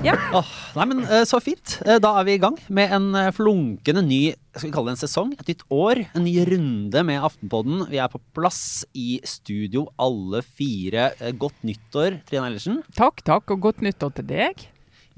[0.00, 0.14] Ja.
[0.32, 0.46] Oh,
[0.78, 1.76] nei, men eh, Så fint.
[1.84, 4.20] Eh, Da er vi i gang med en eh, flunkende ny
[4.56, 6.00] skal vi kalle det en sesong, et nytt år.
[6.16, 7.84] En ny runde med Aftenpodden.
[7.92, 11.10] Vi er på plass i studio alle fire.
[11.38, 12.80] Godt nyttår, Trine Eilertsen.
[12.98, 14.64] Takk, takk, og godt nyttår til deg.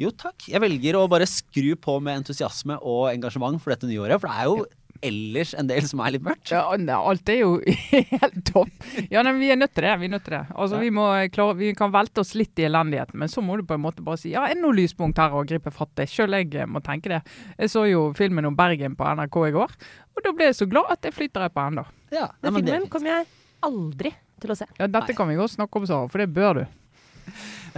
[0.00, 0.50] Jo, takk.
[0.52, 4.20] Jeg velger å bare skru på med entusiasme og engasjement for dette nye året.
[4.20, 4.68] For det er jo
[5.02, 6.50] ellers en del som er litt mørkt.
[6.52, 6.62] Ja,
[6.96, 7.50] alt er jo
[7.90, 8.70] helt topp.
[9.10, 9.92] Ja, nei, vi er nødt til det.
[10.00, 10.42] Vi er nødt til det.
[10.54, 10.82] Altså, Ja.
[10.84, 13.74] vi, må klare, vi kan velte oss litt i elendigheten, men så må du på
[13.76, 16.06] en måte bare si ja, er det noe lyspunkt her å gripe fatt i?
[16.10, 17.22] Selv jeg eh, må tenke det.
[17.58, 19.74] Jeg så jo filmen om Bergen på NRK i går,
[20.16, 21.86] og da ble jeg så glad at jeg flyter jeg på ennå.
[22.12, 23.26] Ja, Den det er filmen kommer jeg
[23.64, 24.12] aldri
[24.42, 24.66] til å se.
[24.78, 25.16] Ja, dette Nei.
[25.18, 26.64] kan vi godt snakke om, Sara, for det bør du.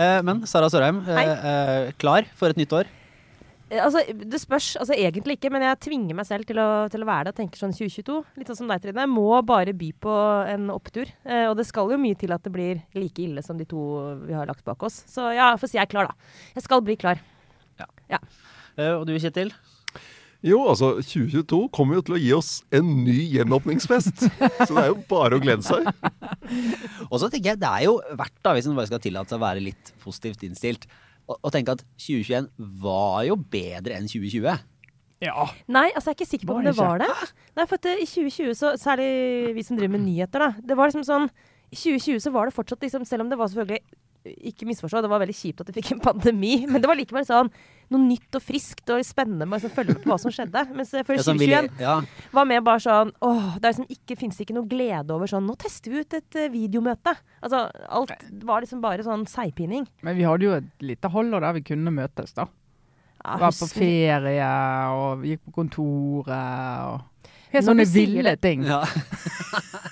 [0.01, 2.89] Eh, Men Sara Sørheim, eh, eh, klar for et nytt år?
[3.71, 7.05] Eh, Altså, det spørs altså egentlig ikke, men jeg tvinger meg selv til å, til
[7.05, 8.19] å være det og tenker sånn 2022.
[8.39, 9.05] Litt sånn som deg, Trine.
[9.07, 10.17] Jeg må bare by på
[10.53, 11.11] en opptur.
[11.25, 13.85] Eh, og det skal jo mye til at det blir like ille som de to
[14.27, 15.03] vi har lagt bak oss.
[15.11, 16.35] Så ja, får si jeg er klar, da.
[16.59, 17.23] Jeg skal bli klar.
[17.79, 19.53] Eh, Og du, Kjetil?
[20.45, 24.27] Jo, altså 2022 kommer jo til å gi oss en ny gjenåpningsfest.
[24.29, 25.87] Så det er jo bare å glede seg.
[27.11, 29.41] Og så tenker jeg det er jo verdt, da, hvis en bare skal tillate seg
[29.41, 30.85] å være litt positivt innstilt,
[31.29, 32.51] å, å tenke at 2021
[32.83, 34.63] var jo bedre enn 2020.
[35.25, 35.47] Ja.
[35.73, 37.11] Nei, altså jeg er ikke sikker på Var om det var det.
[37.57, 40.67] Nei, for at eh, i 2020, så, særlig vi som driver med nyheter, da.
[40.71, 41.29] Det var liksom sånn
[41.71, 43.81] I 2020 så var det fortsatt liksom, selv om det var selvfølgelig
[44.25, 47.27] ikke misforstå, det var veldig kjipt at vi fikk en pandemi, men det var likevel
[47.29, 47.51] sånn
[47.93, 50.63] noe nytt og friskt og spennende med å liksom, følge med på hva som skjedde.
[50.73, 51.97] Mens før Ja, som vil- 2021 ja,
[52.33, 55.45] var med bare sånn åh, det er liksom ikke, finnes ikke noe glede over sånn
[55.45, 57.13] Nå tester vi ut et uh, videomøte.
[57.45, 58.15] Altså, alt
[58.49, 59.85] var liksom bare sånn seigpining.
[60.03, 62.49] Men vi hadde jo et lite holder der vi kunne møtes, da.
[63.25, 64.49] Ja, Var på ferie
[64.97, 68.65] og gikk på kontoret og Helt sånne ville ting.
[68.67, 68.81] ja.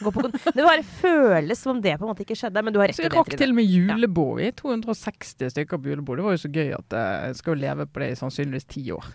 [0.03, 2.81] gå på Det bare føles som om det på en måte ikke skjedde, men du
[2.81, 3.13] har rett Så i det.
[3.15, 3.21] det.
[3.21, 4.41] rakk til og med julebord.
[4.45, 6.19] Er 260 stykker på julebord.
[6.21, 8.69] Det var jo så gøy at eh, jeg skal jo leve på det i sannsynligvis
[8.73, 9.07] ti år.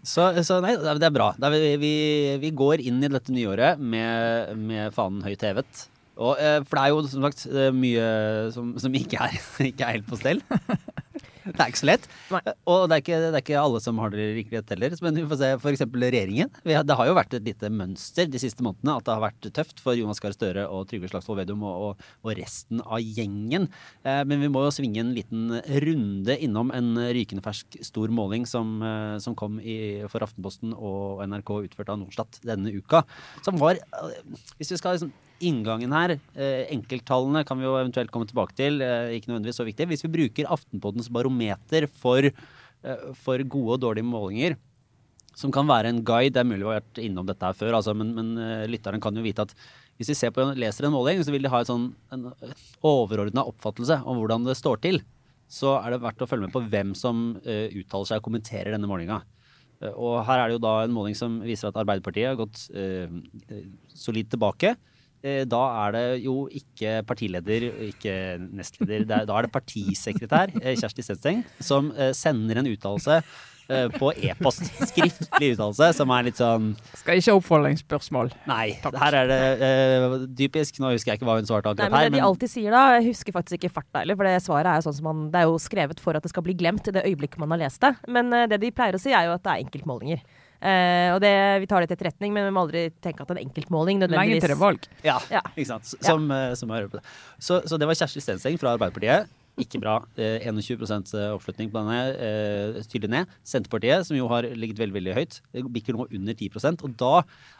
[0.00, 1.32] Så, så nei, det er- bra.
[1.36, 1.92] Det er, vi, vi,
[2.40, 5.82] vi går inn i dette nyåret med, med fanen høyt hevet.
[6.16, 8.06] Og, eh, for det er jo som sagt eh, mye
[8.54, 9.36] som, som ikke, er,
[9.68, 10.40] ikke er helt på stell.
[11.46, 12.06] Det er ikke så lett.
[12.34, 12.40] Nei.
[12.72, 14.96] Og det er, ikke, det er ikke alle som har det like lett heller.
[15.04, 15.84] Men vi får se f.eks.
[15.86, 16.52] regjeringen.
[16.66, 19.48] Har, det har jo vært et lite mønster de siste månedene at det har vært
[19.56, 23.68] tøft for Jonas Gahr Støre og Trygve Slagsvold Vedum og, og, og resten av gjengen.
[24.06, 28.48] Eh, men vi må jo svinge en liten runde innom en rykende fersk stor måling
[28.48, 29.78] som, eh, som kom i,
[30.12, 33.04] for Aftenposten og NRK utført av Norstat denne uka.
[33.46, 34.20] Som var, eh,
[34.58, 38.80] hvis vi skal liksom Inngangen her, eh, enkelttallene kan vi jo eventuelt komme tilbake til,
[38.80, 39.88] eh, ikke nødvendigvis så viktig.
[39.90, 44.56] Hvis vi bruker Aftenpoddens barometer for, eh, for gode og dårlige målinger,
[45.36, 47.76] som kan være en guide, det er mulig vi har vært innom dette her før,
[47.76, 49.52] altså, men, men eh, lytteren kan jo vite at
[49.98, 52.32] hvis de på, leser en måling, så vil de ha sånn, en
[52.84, 55.00] overordna oppfattelse om hvordan det står til.
[55.48, 58.74] Så er det verdt å følge med på hvem som uh, uttaler seg og kommenterer
[58.74, 59.22] denne målinga.
[59.80, 62.66] Uh, og her er det jo da en måling som viser at Arbeiderpartiet har gått
[63.96, 64.74] solid tilbake.
[65.24, 68.14] Eh, Da er det jo ikke partileder, ikke
[68.52, 69.04] nestleder.
[69.08, 73.22] Det er, da er det partisekretær eh, Kjersti Stenseng som eh, sender en uttalelse
[73.98, 74.68] på e-post.
[74.92, 76.68] Skriftlig uttalelse som er litt sånn
[77.00, 78.30] Skal ikke ha oppfølgingsspørsmål.
[78.46, 80.78] Nei, her er det uh, typisk.
[80.78, 82.84] Nå husker jeg ikke hva hun svarte Nei, her, men det de alltid sier da,
[82.94, 85.42] jeg husker faktisk ikke farta heller, for det svaret er jo sånn som man, det
[85.42, 87.82] er jo skrevet for at det skal bli glemt i det øyeblikket man har lest
[87.82, 87.90] det.
[88.06, 90.22] Men uh, det de pleier å si er jo at det er enkeltmålinger.
[90.60, 93.40] Eh, og det, vi tar det til etterretning, men vi må aldri tenke at en
[93.42, 94.86] enkeltmåling Lenge nødvendigvis til er valg.
[95.04, 95.42] Ja, Ja.
[95.56, 95.84] ikke sant.
[96.00, 96.54] Som, ja.
[96.56, 97.04] som jeg hører på det.
[97.38, 99.28] Så, så det var Kjersti Stenseng fra Arbeiderpartiet.
[99.56, 99.98] Ikke bra.
[100.20, 102.00] Eh, 21% oppslutning på denne.
[102.20, 103.30] Eh, tydelig ned.
[103.44, 107.14] Senterpartiet, som jo har ligget veldig veldig høyt, det bikker nå under 10% Og da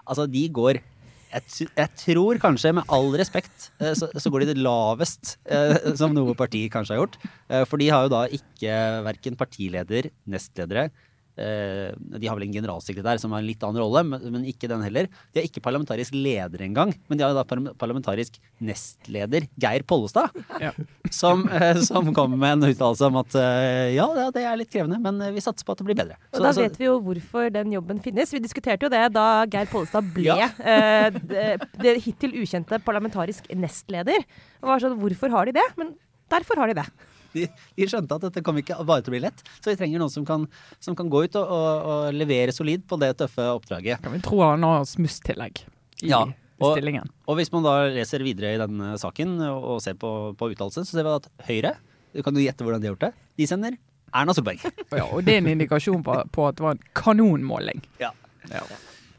[0.07, 0.83] Altså, de går
[1.27, 5.35] jeg, t- jeg tror kanskje, med all respekt, eh, så, så går de det lavest
[5.51, 7.17] eh, som noe parti kanskje har gjort.
[7.51, 8.77] Eh, For de har jo da ikke
[9.09, 10.93] verken partileder, nestledere eh,
[11.37, 14.81] De har vel en generalsekretær som har en litt annen rolle, men, men ikke den
[14.87, 15.09] heller.
[15.35, 17.45] De har ikke parlamentarisk leder engang, men de har da
[17.77, 20.73] parlamentarisk nestleder, Geir Pollestad, Ja.
[21.13, 24.99] som, eh, som kom med en uttalelse om at eh, ja, det er litt krevende,
[25.03, 26.17] men eh, vi satser på at det blir bedre.
[26.33, 28.33] Og da vet vi jo hvorfor den jobben finnes.
[28.33, 30.49] Vi diskuterte jo det da Geir Pollestad ble Ja.
[30.73, 31.47] eh, det,
[31.83, 34.25] det hittil ukjente parlamentarisk nestleder.
[34.63, 35.67] Og var sånn, hvorfor har de det?
[35.77, 35.95] Men
[36.33, 36.87] derfor har de det.
[37.35, 37.47] De,
[37.77, 40.13] de skjønte at dette kom ikke bare til å bli lett, så vi trenger noen
[40.13, 40.47] som kan,
[40.83, 44.03] som kan gå ut og, og, og levere solid på det tøffe oppdraget.
[44.05, 45.65] Kan vi tro han har smusstillegg
[46.05, 46.23] i Ja,
[46.61, 47.11] og- stillingen.
[47.27, 50.99] Og hvis man da leser videre i denne saken og, ser på, på uttalelsen, så
[50.99, 51.77] ser vi at Høyre,
[52.17, 53.79] du kan jo gjette hvordan de har gjort det, de sender
[54.17, 54.63] Erna Solberg.
[54.97, 57.83] Ja, og det er en indikasjon på, på at det var en kanonmåling.
[58.01, 58.13] Ja.
[58.53, 58.63] Ja.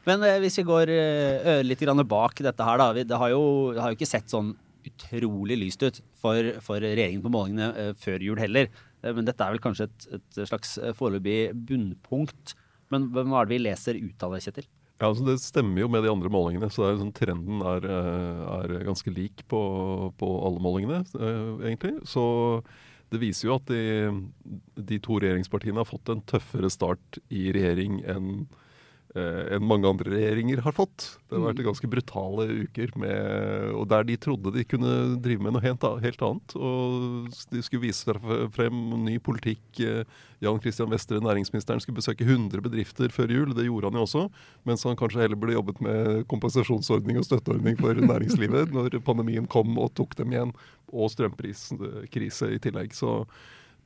[0.08, 2.92] Men eh, hvis vi går eh, litt bak dette her, da.
[2.96, 3.42] Vi, det, har jo,
[3.76, 4.54] det har jo ikke sett sånn
[4.88, 8.70] utrolig lyst ut for, for regjeringen på målingene eh, før jul heller.
[9.02, 12.56] Eh, men dette er vel kanskje et, et slags eh, foreløpig bunnpunkt.
[12.92, 14.68] Men hva er det vi leser ut av det, Kjetil?
[14.98, 18.72] Ja, altså Det stemmer jo med de andre målingene, så er, sånn, trenden er, er
[18.88, 19.60] ganske lik på,
[20.18, 21.04] på alle målingene,
[21.62, 22.00] egentlig.
[22.08, 22.24] Så
[23.12, 23.82] det viser jo at de,
[24.74, 28.32] de to regjeringspartiene har fått en tøffere start i regjering enn
[29.54, 31.06] enn mange andre regjeringer har fått.
[31.28, 34.94] Det har vært ganske brutale uker, med, og der de trodde de kunne
[35.24, 36.54] drive med noe helt, helt annet.
[36.56, 38.16] Og de skulle vise
[38.56, 39.62] frem- ny politikk.
[39.80, 40.04] Eh,
[40.40, 43.54] Jan Christian Vestre, næringsministeren, skulle besøke 100 bedrifter før jul.
[43.56, 44.24] Det gjorde han jo også,
[44.68, 49.76] mens han kanskje heller burde jobbet med kompensasjonsordning og støtteordning for næringslivet når pandemien kom
[49.78, 50.54] og tok dem igjen,
[50.92, 52.94] og strømpriskrise i tillegg.
[52.96, 53.24] Så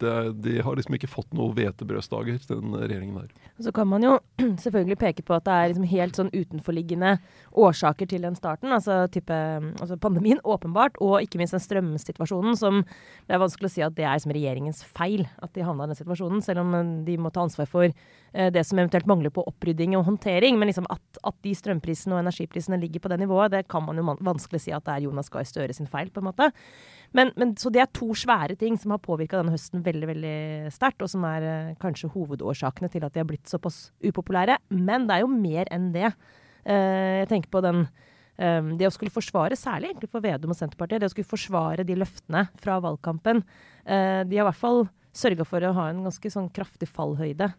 [0.02, 0.14] det,
[0.44, 3.30] de har liksom ikke fått noe hvetebrødsdager, den regjeringen der.
[3.62, 4.16] Så kan man jo
[4.64, 7.14] selvfølgelig peke på at det er liksom helt sånn utenforliggende
[7.52, 8.72] årsaker til den starten.
[8.74, 9.36] Altså, type,
[9.80, 13.94] altså pandemien, åpenbart, og ikke minst den strømsituasjonen som Det er vanskelig å si at
[13.96, 17.16] det er liksom regjeringens feil at de havna i den situasjonen, selv om eh, de
[17.20, 20.58] må ta ansvar for eh, det som eventuelt mangler på opprydding og håndtering.
[20.58, 24.00] Men liksom at, at de strømprisene og energiprisene ligger på det nivået, det kan man
[24.00, 26.50] jo vanskelig si at det er Jonas Gahr Støre sin feil, på en måte.
[27.16, 30.36] Men, men, så det er to svære ting som har påvirka denne høsten veldig veldig
[30.72, 34.56] sterkt, og som er eh, kanskje hovedårsakene til at de har blitt såpass upopulære.
[34.72, 36.08] Men det er jo mer enn det.
[36.64, 37.84] Eh, jeg tenker på den
[38.38, 41.86] eh, Det å skulle forsvare, særlig egentlig for Vedum og Senterpartiet, det å skulle forsvare
[41.86, 43.44] de løftene fra valgkampen.
[43.84, 47.50] Eh, de har i hvert fall sørga for å ha en ganske sånn kraftig fallhøyde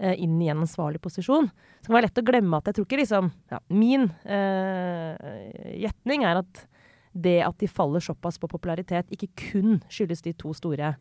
[0.00, 1.50] eh, inn i en ansvarlig posisjon.
[1.52, 5.74] Så det kan være lett å glemme at jeg tror ikke liksom ja, Min eh,
[5.84, 6.64] gjetning er at
[7.12, 10.94] det at de faller såpass på popularitet, ikke kun skyldes de to store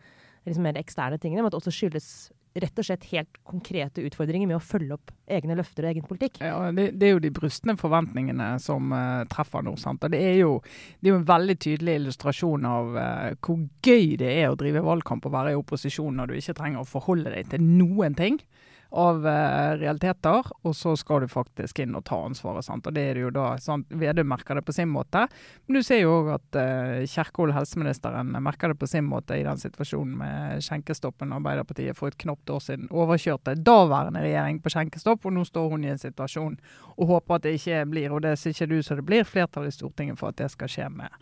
[0.45, 4.57] liksom mer eksterne tingene, men at også skyldes rett og slett helt konkrete utfordringer med
[4.57, 6.41] å følge opp egne løfter og egen politikk.
[6.43, 9.77] Ja, det, det er jo de brustne forventningene som uh, treffer nå.
[9.79, 10.03] sant?
[10.03, 10.57] Og det er, jo,
[10.99, 14.83] det er jo en veldig tydelig illustrasjon av uh, hvor gøy det er å drive
[14.83, 18.41] valgkamp og være i opposisjon når du ikke trenger å forholde deg til noen ting
[18.91, 22.65] av eh, realiteter, og så skal du faktisk inn og ta ansvaret.
[22.65, 22.87] sant?
[22.87, 23.87] Og det er det jo da, sant?
[24.01, 25.25] Vedum merker det på sin måte,
[25.65, 29.45] men du ser jo òg at uh, Kjerkol, helseministeren, merker det på sin måte i
[29.47, 31.31] den situasjonen med skjenkestoppen.
[31.37, 35.87] Arbeiderpartiet for et knapt år siden overkjørte daværende regjering på skjenkestopp, og nå står hun
[35.87, 36.59] i en situasjon
[36.97, 39.69] og håper at det ikke blir, og det ser ikke du så det blir, flertall
[39.69, 41.15] i Stortinget for at det skal skje med,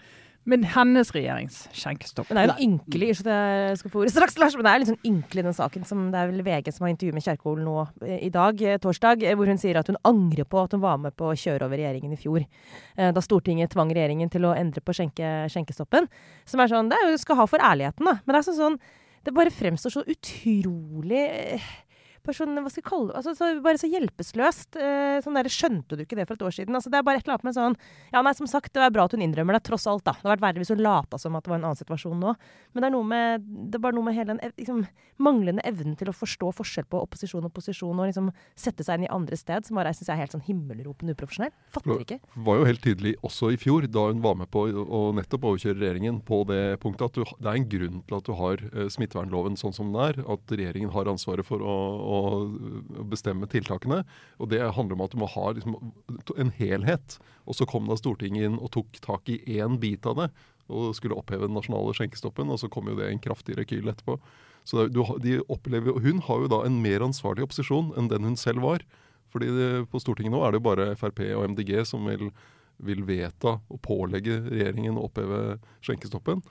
[0.50, 2.30] med hennes regjerings skjenkestopp.
[2.30, 4.82] Det er jo en ynkelig at jeg skal få ordet straks, Lars, men det er
[4.82, 5.86] litt sånn ynkelig den saken.
[5.88, 7.76] som Det er vel VG som har intervju med Kjerkol nå
[8.06, 10.84] eh, i dag, eh, torsdag, eh, hvor hun sier at hun angrer på at hun
[10.84, 12.46] var med på å kjøre over regjeringen i fjor.
[13.00, 16.10] Da Stortinget tvang regjeringen til å endre på skjenke, skjenkestoppen.
[16.50, 18.18] Som er sånn Det er jo skal ha for ærligheten, da.
[18.26, 18.80] Men det er sånn, sånn
[19.24, 21.24] Det bare fremstår så utrolig
[22.30, 24.80] bare sånn, hva skal jeg kalle det, altså, så, bare så hjelpeløst.
[24.80, 26.78] Eh, sånn der, Skjønte du ikke det for et år siden?
[26.78, 27.78] Altså, det er bare et eller annet med sånn
[28.14, 30.14] Ja, nei, som sagt, det er bra at hun innrømmer det, tross alt, da.
[30.14, 32.36] Det hadde vært verre hvis hun lata som at det var en annen situasjon nå.
[32.74, 34.84] Men det er noe med det er bare noe med hele den liksom,
[35.20, 38.30] manglende evnen til å forstå forskjell på opposisjon og posisjon, og liksom
[38.60, 41.54] sette seg inn i andre sted, som bare jeg syns er helt sånn himmelropende uprofesjonell.
[41.74, 42.20] Fatter ikke.
[42.22, 45.02] Det var jo helt tydelig også i fjor, da hun var med på å å
[45.16, 48.34] nettopp overkjøre regjeringen på det punktet, at du, det er en grunn til at du
[48.40, 50.20] har eh, smittevernloven sånn som den er.
[50.30, 52.19] At regjeringen har ansvaret for å, å
[53.12, 54.04] bestemme tiltakene.
[54.40, 55.78] Og det handler om at du må ha liksom,
[56.36, 57.18] en helhet.
[57.50, 60.30] Og så kom da Stortinget inn og tok tak i én bit av det.
[60.70, 64.20] Og skulle oppheve den nasjonale skjenkestoppen, og så kom jo det en kraftig rekyl etterpå.
[64.68, 68.38] Så du, de opplever, Hun har jo da en mer ansvarlig opposisjon enn den hun
[68.38, 68.86] selv var.
[69.34, 72.30] Fordi det, på Stortinget nå er det jo bare Frp og MDG som vil,
[72.86, 76.44] vil vedta og pålegge regjeringen å oppheve skjenkestoppen.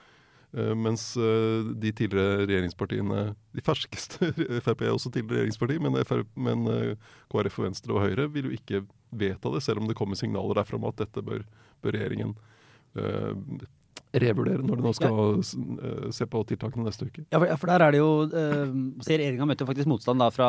[0.57, 4.31] Eh, mens eh, de tidligere regjeringspartiene, de ferskeste
[4.65, 8.49] Frp er også tidligere regjeringsparti, men, FRP, men eh, KrF og Venstre og Høyre vil
[8.49, 11.45] jo ikke vedta det, selv om det kommer signaler derfra om at dette bør,
[11.85, 12.33] bør regjeringen
[12.97, 13.33] uh,
[14.17, 17.25] revurdere når de nå skal eh, se på tiltakene neste uke.
[17.29, 18.75] Ja, for, ja, for der er det jo eh,
[19.05, 20.49] Regjeringa møtte jo faktisk motstand da fra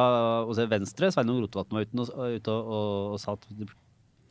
[0.55, 1.11] se Venstre.
[1.11, 3.47] Sveinung Rotevatn var ute og, ute og, og, og sa at,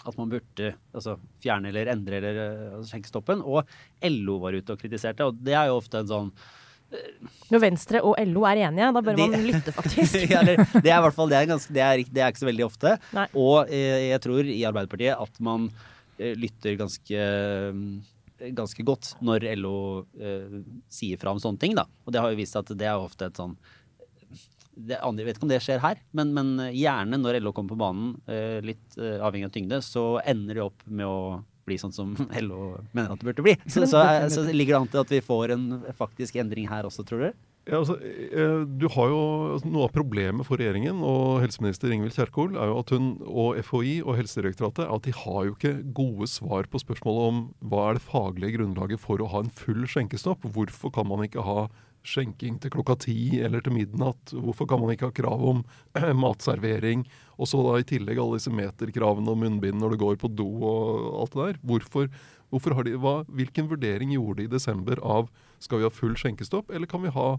[0.09, 3.43] at man burde altså, fjerne eller endre eller eh, altså, skjenkestoppen.
[3.45, 3.69] Og
[4.09, 6.33] LO var ute og kritiserte, og det er jo ofte en sånn
[7.53, 10.19] Når Venstre og LO er enige, da bør De- man lytte, faktisk.
[10.35, 10.57] ja, det
[10.88, 12.95] er i hvert fall det er, ganske, det, er, det er ikke så veldig ofte.
[13.17, 13.27] Nei.
[13.37, 15.69] Og eh, jeg tror i Arbeiderpartiet at man
[16.19, 17.27] eh, lytter ganske
[17.77, 17.91] mm,
[18.55, 19.79] ganske godt når LO
[20.21, 20.61] eh,
[20.93, 21.75] sier fra om sånne ting.
[21.77, 21.85] da.
[22.07, 23.57] Og det har jo vist seg at det er ofte et sånn
[24.78, 27.75] det, andre- Jeg vet ikke om det skjer her, men, men gjerne når LO kommer
[27.75, 31.18] på banen, eh, litt eh, avhengig av tyngde, så ender det opp med å
[31.68, 32.14] bli sånn som
[32.47, 33.56] LO mener at det burde bli.
[33.68, 35.68] Så, så, er- så ligger det an til at vi får en
[35.99, 37.37] faktisk endring her også, tror dere?
[37.68, 39.16] Ja, altså, eh, du har jo,
[39.52, 43.58] altså, Noe av problemet for regjeringen og helseminister Ingvild Kjerkol er jo at hun og
[43.61, 47.99] FHI og Helsedirektoratet at de har jo ikke gode svar på spørsmålet om hva er
[47.99, 50.49] det faglige grunnlaget for å ha en full skjenkestopp.
[50.49, 51.66] Hvorfor kan man ikke ha
[52.09, 54.33] skjenking til klokka ti eller til midnatt?
[54.33, 55.62] Hvorfor kan man ikke ha krav om
[56.25, 57.05] matservering?
[57.37, 60.49] Og så da i tillegg alle disse meterkravene og munnbind når du går på do
[60.67, 61.61] og alt det der.
[61.71, 62.11] Hvorfor,
[62.50, 65.31] hvorfor har de, hva, hvilken vurdering gjorde de i desember av
[65.62, 67.31] skal vi ha full skjenkestopp, eller kan vi ha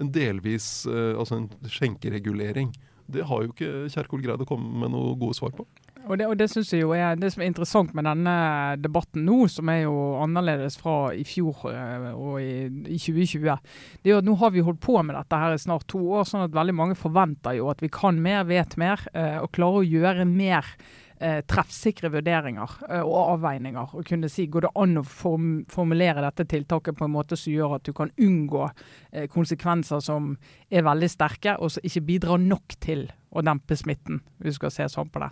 [0.00, 2.72] en delvis eh, altså en skjenkeregulering?
[3.06, 5.66] Det har jo ikke Kjerkol greid å komme med noe gode svar på.
[6.06, 8.34] Og det, og det synes jeg jo er det som er interessant med denne
[8.78, 13.56] debatten nå, som er jo annerledes fra i fjor eh, og i, i 2020,
[14.02, 16.02] det er jo at nå har vi holdt på med dette her i snart to
[16.18, 19.50] år, sånn at veldig mange forventer jo at vi kan mer, vet mer eh, og
[19.56, 20.70] klarer å gjøre mer
[21.18, 23.98] eh, treffsikre vurderinger eh, og avveininger.
[23.98, 27.54] Og kunne si går det an å form formulere dette tiltaket på en måte som
[27.54, 30.34] gjør at du kan unngå eh, konsekvenser som
[30.70, 34.72] er veldig sterke, og som ikke bidrar nok til å dempe smitten, hvis du skal
[34.72, 35.30] se sånn på det.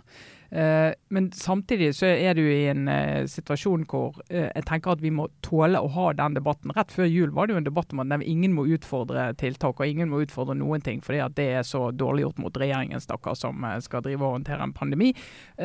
[0.55, 5.01] Eh, men samtidig så er du i en eh, situasjon hvor eh, jeg tenker at
[5.03, 6.73] vi må tåle å ha den debatten.
[6.75, 9.89] Rett før jul var det jo en debatt om at ingen må utfordre tiltak, og
[9.89, 13.37] ingen må utfordre noen ting, fordi at det er så dårlig gjort mot regjeringen stakkar,
[13.39, 15.11] som skal drive og håndtere en pandemi.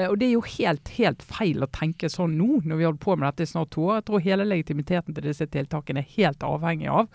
[0.09, 3.17] Og Det er jo helt, helt feil å tenke sånn nå, når vi holder på
[3.17, 4.01] med dette i snart to år.
[4.01, 7.11] Jeg tror hele legitimiteten til disse tiltakene er helt avhengig av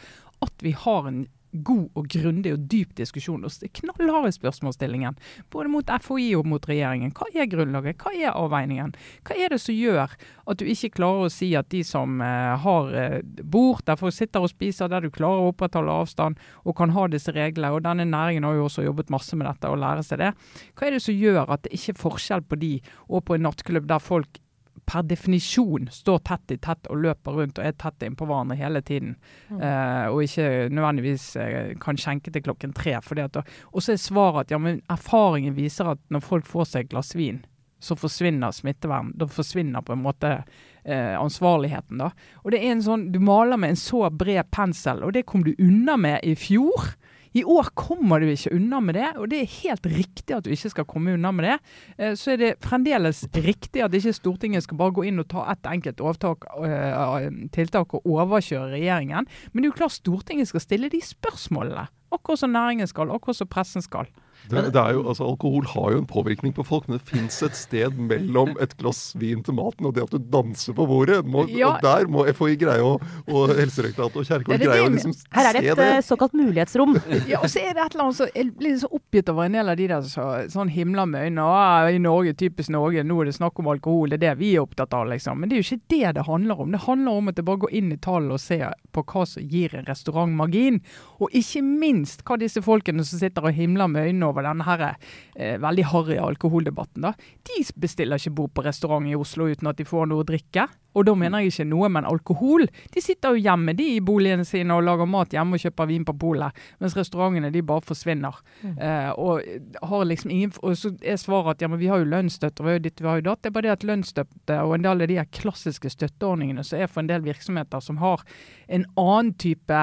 [0.45, 1.25] at vi har en
[1.63, 3.45] god og grundig og dyp diskusjon.
[3.45, 5.17] og Knallharde spørsmålsstillingen.
[5.51, 7.13] Både mot FHI og mot regjeringen.
[7.15, 8.01] Hva er grunnlaget?
[8.01, 8.95] Hva er avveiningen?
[9.25, 12.53] Hva er det som gjør at du ikke klarer å si at de som eh,
[12.65, 16.93] har eh, bord folk sitter og spiser, der du klarer å opprettholde avstand og kan
[16.95, 20.05] ha disse reglene, og denne næringen har jo også jobbet masse med dette og lære
[20.05, 20.31] seg det.
[20.75, 22.73] Hva er det som gjør at det ikke er forskjell på de
[23.09, 24.41] og på en nattklubb der folk
[24.85, 28.81] per definisjon står tett i tett og løper rundt og er tett innpå hverandre hele
[28.85, 29.15] tiden.
[29.49, 32.97] Eh, og ikke nødvendigvis eh, kan skjenke til klokken tre.
[33.03, 36.71] Fordi at, og så er svaret at ja, men erfaringen viser at når folk får
[36.71, 37.41] seg et glass vin,
[37.81, 39.11] så forsvinner smittevern.
[39.17, 41.99] Da forsvinner på en måte eh, ansvarligheten.
[42.01, 42.11] da.
[42.43, 45.43] Og det er en sånn, Du maler med en så bred pensel, og det kom
[45.45, 46.93] du unna med i fjor.
[47.35, 50.53] I år kommer du ikke unna med det, og det er helt riktig at du
[50.55, 51.55] ikke skal komme unna med det.
[51.97, 55.43] Eh, Så er det fremdeles riktig at ikke Stortinget skal bare gå inn og ta
[55.51, 59.27] ett enkelt overtak, eh, tiltak og overkjøre regjeringen.
[59.51, 61.87] Men det er jo klart Stortinget skal stille de spørsmålene.
[62.15, 64.07] Akkurat som næringen skal, akkurat som pressen skal.
[64.49, 67.41] Det, det er jo, altså, alkohol har jo en påvirkning på folk, men det fins
[67.43, 71.21] et sted mellom et glass vin til maten og det at du danser på bordet.
[71.25, 71.73] Må, Ja.
[71.75, 72.95] Og der må FHI greie å,
[73.27, 75.87] og Helsedirektoratet og Kjerkol greie å liksom å det- Her er det et det.
[75.95, 76.95] eh, såkalt mulighetsrom.
[77.29, 79.51] Ja, og så er det et eller annet så Jeg blir så oppgitt over en
[79.57, 81.45] del av de der så, sånn himler med øynene.
[81.45, 84.09] «Å, I Norge, typisk Norge, nå er det snakk om alkohol.
[84.09, 85.39] Det er det vi er opptatt av, liksom.
[85.39, 86.71] Men det er jo ikke det det handler om.
[86.71, 89.43] Det handler om at det bare går inn i tallene og ser på hva som
[89.43, 90.81] gir en restaurant margin.
[91.19, 94.95] Og ikke minst hva disse folkene som sitter og himler med øynene over denne her,
[95.35, 97.13] eh, veldig harry alkoholdebatten, da.
[97.45, 100.67] De bestiller ikke bord på restaurant i Oslo uten at de får noe å drikke.
[100.95, 102.67] Og da mener jeg ikke noe, men alkohol.
[102.93, 106.05] De sitter jo hjemme de i boligene sine og lager mat hjemme og kjøper vin
[106.07, 108.39] på polet, mens restaurantene de bare forsvinner.
[108.63, 109.43] Eh, og
[109.89, 112.65] har liksom ingen Og så er svaret at ja, men vi har jo lønnsstøtte, og
[112.65, 113.41] vi har jo ditt, vi har jo datt.
[113.43, 116.79] Det er bare det at lønnsstøtte og en del av de her klassiske støtteordningene som
[116.79, 118.23] er for en del virksomheter som har
[118.67, 119.81] en annen type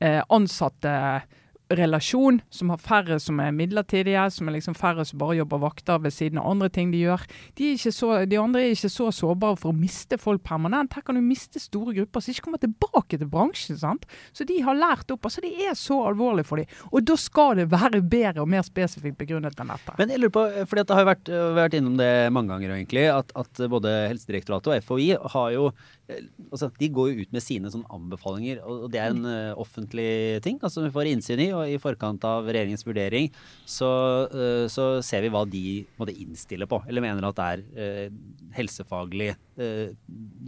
[0.00, 1.22] eh, ansatte
[1.78, 6.00] relasjon, som har færre som er midlertidige, som er liksom færre som bare jobber vakter
[6.02, 7.24] ved siden av andre ting de gjør.
[7.58, 10.94] De, så, de andre er ikke så sårbare for å miste folk permanent.
[10.96, 13.78] Her kan du miste store grupper som ikke kommer tilbake til bransjen.
[13.80, 14.06] sant?
[14.36, 15.24] Så de har lært opp.
[15.28, 16.70] altså Det er så alvorlig for dem.
[16.90, 19.96] Og da skal det være bedre og mer spesifikt begrunnet enn dette.
[19.98, 23.32] Men jeg lurer på, for det har vært, vært innom det mange ganger egentlig, at,
[23.38, 26.01] at både Helsedirektoratet og FHI har jo eh,
[26.52, 30.40] altså De går jo ut med sine sånn, anbefalinger, og det er en uh, offentlig
[30.44, 31.48] ting altså vi får innsyn i.
[31.56, 33.30] Og i forkant av regjeringens vurdering
[33.64, 33.92] så,
[34.32, 35.64] uh, så ser vi hva de
[36.00, 38.18] måtte innstille på, eller mener at det er uh,
[38.56, 39.92] helsefaglig eh,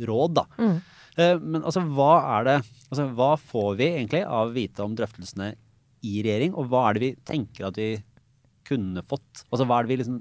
[0.07, 0.45] råd, da.
[0.59, 0.79] Mm.
[1.17, 4.93] Eh, men altså, hva er det Altså, hva får vi egentlig av å vite om
[4.95, 5.55] drøftelsene
[6.05, 7.89] i regjering, og hva er det vi tenker at vi
[8.69, 9.43] kunne fått?
[9.49, 10.21] Altså, hva er det vi liksom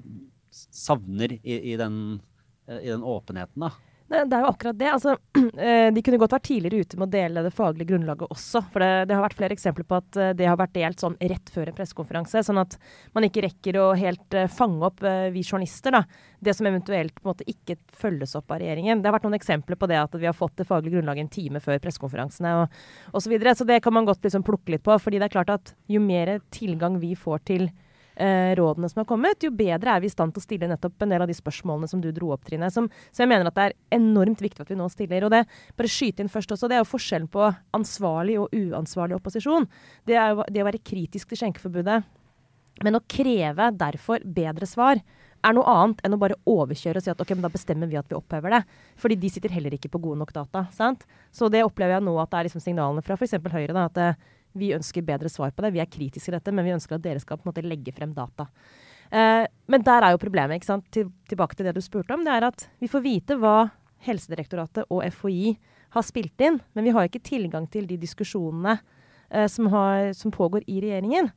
[0.50, 2.18] savner i, i, den,
[2.66, 3.70] eh, i den åpenheten, da?
[4.04, 4.88] Det, det er jo akkurat det.
[4.92, 5.14] Altså,
[5.66, 8.60] eh, de kunne godt vært tidligere ute med å dele det faglige grunnlaget også.
[8.72, 11.16] For det, det har vært flere eksempler på at eh, det har vært delt sånn
[11.20, 12.42] rett før en pressekonferanse.
[12.44, 12.76] Sånn at
[13.16, 16.02] man ikke rekker å helt eh, fange opp, vi journalister, da,
[16.44, 19.00] det som eventuelt på en måte ikke følges opp av regjeringen.
[19.00, 21.32] Det har vært noen eksempler på det at vi har fått det faglige grunnlaget en
[21.32, 22.66] time før pressekonferansene og
[23.14, 23.24] osv.
[23.24, 23.56] Så, videre.
[23.56, 24.98] så det kan man godt liksom plukke litt på.
[25.00, 27.70] fordi det er klart at jo mer tilgang vi får til
[28.14, 31.14] rådene som har kommet, jo bedre er vi i stand til å stille nettopp en
[31.14, 32.70] del av de spørsmålene som du dro opp, Trine.
[32.70, 35.26] Som, så jeg mener at det er enormt viktig at vi nå stiller.
[35.26, 35.44] Og det,
[35.78, 39.66] bare skyte inn først også, det er jo forskjellen på ansvarlig og uansvarlig opposisjon.
[40.06, 42.02] Det er jo det å være kritisk til skjenkeforbudet.
[42.82, 44.98] Men å kreve derfor bedre svar
[45.44, 47.98] er noe annet enn å bare overkjøre og si at ok, men da bestemmer vi
[48.00, 48.62] at vi opphever det.
[49.00, 50.66] Fordi de sitter heller ikke på gode nok data.
[50.72, 51.04] sant?
[51.34, 53.36] Så det opplever jeg nå at det er liksom signalene fra f.eks.
[53.52, 53.74] Høyre.
[53.76, 55.74] da, at eh, vi ønsker bedre svar på det.
[55.74, 57.94] Vi er kritiske til dette, men vi ønsker at dere skal på en måte legge
[57.96, 58.48] frem data.
[59.10, 60.58] Eh, men der er jo problemet.
[60.58, 60.86] ikke sant?
[60.94, 62.24] Til, tilbake til det du spurte om.
[62.24, 63.56] Det er at vi får vite hva
[64.04, 65.54] Helsedirektoratet og FHI
[65.94, 68.78] har spilt inn, men vi har ikke tilgang til de diskusjonene
[69.30, 71.30] eh, som, har, som pågår i regjeringen.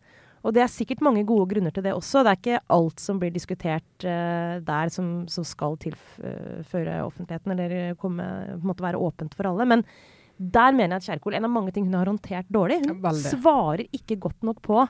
[0.45, 2.21] Og det er sikkert mange gode grunner til det også.
[2.23, 7.97] Det er ikke alt som blir diskutert eh, der som, som, skal tilføre offentligheten, eller
[7.99, 9.67] komme, på en måte være åpent for alle.
[9.67, 9.83] Men
[10.37, 13.85] der mener jeg at Kjerkol, en av mange ting hun har håndtert dårlig, hun svarer
[13.95, 14.83] ikke godt nok på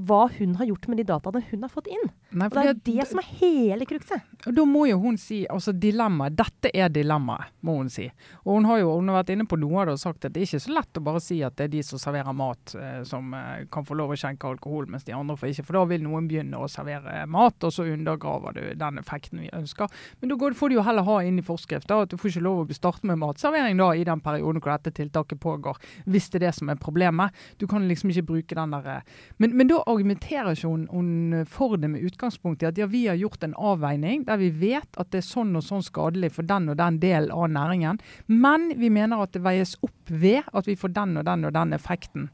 [0.00, 2.10] hva hun har gjort med de dataene hun har fått inn.
[2.32, 4.22] Nei, Og det er det- som er hele krukset.
[4.46, 6.36] Og Da må jo hun si altså dilemmaet.
[6.36, 8.10] Dette er dilemmaet, må hun si.
[8.46, 10.32] Og hun har jo hun har vært inne på noe av det og sagt at
[10.32, 12.74] det er ikke så lett å bare si at det er de som serverer mat
[12.78, 15.64] eh, som eh, kan få lov å skjenke alkohol, mens de andre får ikke.
[15.66, 19.50] For da vil noen begynne å servere mat, og så undergraver du den effekten vi
[19.50, 19.90] ønsker.
[20.20, 22.46] Men da får du jo heller ha inn i forskrift da, at du får ikke
[22.46, 26.42] lov å starte med matservering da i den perioden hvor dette tiltaket pågår, hvis det
[26.42, 27.32] er det som er problemet.
[27.58, 29.00] Du kan liksom ikke bruke den der eh,
[29.38, 33.06] Men, men da argumenterer ikke hun, hun for det med utgangspunkt i at ja, vi
[33.08, 36.46] har gjort en avveining der vi vet at det er sånn og sånn skadelig for
[36.46, 40.68] den og den delen av næringen, men vi mener at det veies opp ved at
[40.68, 42.28] vi får den og den og den effekten.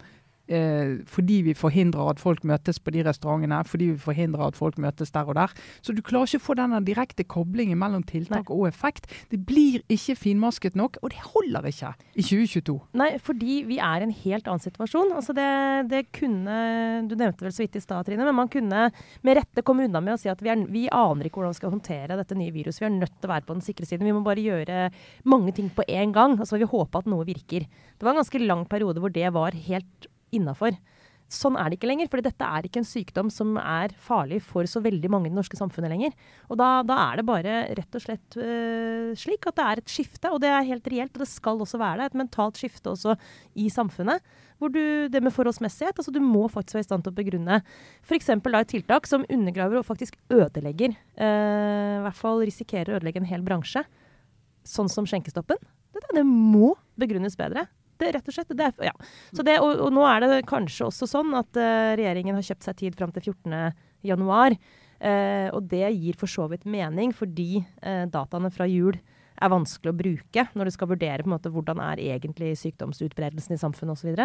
[0.47, 4.79] Eh, fordi vi forhindrer at folk møtes på de restaurantene, fordi vi forhindrer at folk
[4.79, 5.55] møtes der og der.
[5.83, 9.11] Så du klarer ikke å få denne direkte koblingen mellom tiltak og effekt.
[9.33, 12.77] Det blir ikke finmasket nok, og det holder ikke i 2022.
[13.01, 15.13] Nei, fordi vi er i en helt annen situasjon.
[15.17, 15.51] Altså det,
[15.91, 16.55] det kunne
[17.07, 18.87] Du nevnte vel så vidt i stad, Trine, men man kunne
[19.27, 21.61] med rette komme unna med å si at vi, er, vi aner ikke hvordan vi
[21.61, 22.85] skal håndtere dette nye viruset.
[22.85, 24.07] Vi er nødt til å være på den sikre siden.
[24.07, 24.91] Vi må bare gjøre
[25.27, 26.39] mange ting på én gang.
[26.39, 27.67] Og så vil vi håpe at noe virker.
[27.67, 30.79] Det var en ganske lang periode hvor det var helt innafor.
[31.27, 34.69] Sånn er det ikke lenger, for dette er ikke en sykdom som er farlig for
[34.71, 36.13] så veldig mange i det norske samfunnet lenger.
[36.47, 39.91] Og da, da er det bare rett og slett øh, slik at det er et
[39.91, 41.17] skifte, og det er helt reelt.
[41.19, 43.17] Og det skal også være det, et mentalt skifte også
[43.59, 44.23] i samfunnet.
[44.63, 47.59] Hvor du, det med forholdsmessighet, altså du må faktisk være i stand til å begrunne
[48.07, 48.31] f.eks.
[48.31, 53.29] et tiltak som undergraver og faktisk ødelegger, øh, i hvert fall risikerer å ødelegge en
[53.33, 53.83] hel bransje,
[54.67, 55.59] sånn som skjenkestoppen.
[55.91, 57.67] Det, det må begrunnes bedre.
[57.97, 58.55] Det, rett og slett.
[58.57, 58.95] Det er, ja.
[59.33, 62.81] Det, og, og nå er det kanskje også sånn at uh, regjeringen har kjøpt seg
[62.83, 64.59] tid fram til 14.1.
[64.97, 68.97] Uh, og det gir for så vidt mening, fordi uh, dataene fra jul
[69.37, 73.57] er vanskelig å bruke når du skal vurdere på en måte hvordan er egentlig sykdomsutbredelsen
[73.57, 74.17] i samfunnet osv.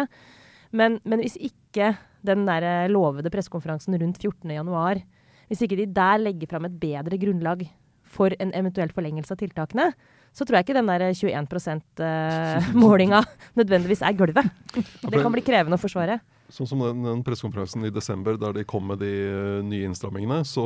[0.72, 1.92] Men, men hvis ikke
[2.26, 5.04] den der eh, lovede pressekonferansen rundt 14.1,
[5.50, 7.66] hvis ikke de der legger fram et bedre grunnlag
[8.12, 9.90] for en eventuell forlengelse av tiltakene,
[10.32, 11.48] så tror jeg ikke den der 21
[12.72, 13.22] %-målinga
[13.58, 14.48] nødvendigvis er gulvet.
[14.74, 16.20] Det kan bli krevende å forsvare.
[16.52, 20.42] Sånn som den, den pressekonferansen i desember der de kom med de uh, nye innstrammingene,
[20.44, 20.64] så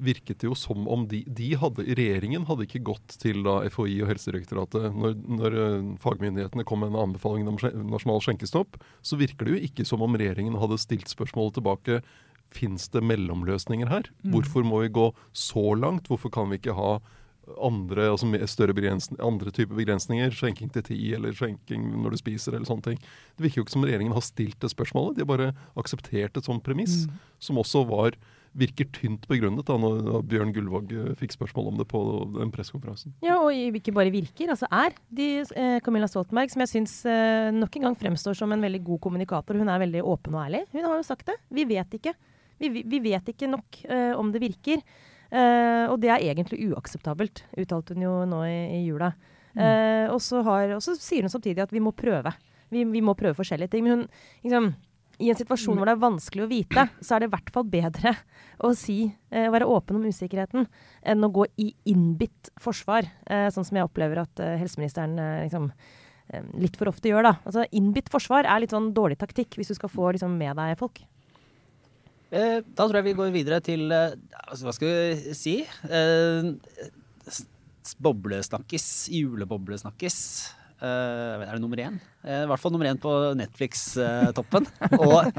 [0.00, 3.98] virket det jo som om de, de hadde, regjeringen hadde ikke gått til da, FHI
[4.04, 8.80] og Helsedirektoratet når, når uh, fagmyndighetene kom med en anbefaling om nasjonal skjenkestopp.
[9.04, 12.00] Så virker det jo ikke som om regjeringen hadde stilt spørsmålet tilbake
[12.54, 14.06] Fins det mellomløsninger her?
[14.22, 14.30] Mm.
[14.30, 16.06] Hvorfor må vi gå så langt?
[16.06, 16.92] Hvorfor kan vi ikke ha
[17.62, 18.74] andre, altså større
[19.22, 20.30] andre typer begrensninger.
[20.34, 22.98] Skjenking til ti, eller skjenking når du spiser, eller sånne ting.
[23.36, 25.16] Det virker jo ikke som regjeringen har stilt det spørsmålet.
[25.16, 27.18] De har bare akseptert et sånt premiss, Mm.
[27.38, 28.16] som også var
[28.56, 32.00] virker tynt begrunnet da når Bjørn Gullvåg eh, fikk spørsmål om det på
[32.38, 33.12] den pressekonferansen.
[33.22, 34.94] Ja, og ikke bare virker, altså er.
[35.12, 38.82] De, eh, Camilla Stoltenberg, som jeg syns eh, nok en gang fremstår som en veldig
[38.82, 40.64] god kommunikator, hun er veldig åpen og ærlig.
[40.72, 41.36] Hun har jo sagt det.
[41.52, 42.14] Vi vet ikke.
[42.58, 44.80] Vi, vi, vi vet ikke nok eh, om det virker.
[45.30, 49.12] Eh, og det er egentlig uakseptabelt, uttalte hun jo nå i, i jula.
[49.56, 52.32] Eh, og, så har, og så sier hun samtidig at vi må prøve.
[52.72, 53.86] Vi, vi må prøve forskjellige ting.
[53.86, 54.06] Men hun,
[54.44, 54.70] liksom,
[55.22, 57.68] i en situasjon hvor det er vanskelig å vite, så er det i hvert fall
[57.72, 58.12] bedre
[58.66, 58.98] å si,
[59.32, 60.66] eh, være åpen om usikkerheten
[61.08, 65.70] enn å gå i innbitt forsvar, eh, sånn som jeg opplever at helseministeren liksom,
[66.58, 67.30] litt for ofte gjør.
[67.30, 67.34] da.
[67.46, 70.76] Altså Innbitt forsvar er litt sånn dårlig taktikk hvis du skal få liksom, med deg
[70.80, 71.00] folk.
[72.34, 74.16] Eh, da tror jeg vi går videre til eh,
[74.48, 75.56] altså, Hva skal vi si?
[75.86, 76.52] Eh,
[78.02, 78.86] boblesnakkis.
[79.14, 80.20] Juleboblesnakkis.
[80.76, 81.94] Uh, er det nummer én?
[82.26, 84.66] I hvert fall nummer én på Netflix-toppen.
[84.98, 85.30] og,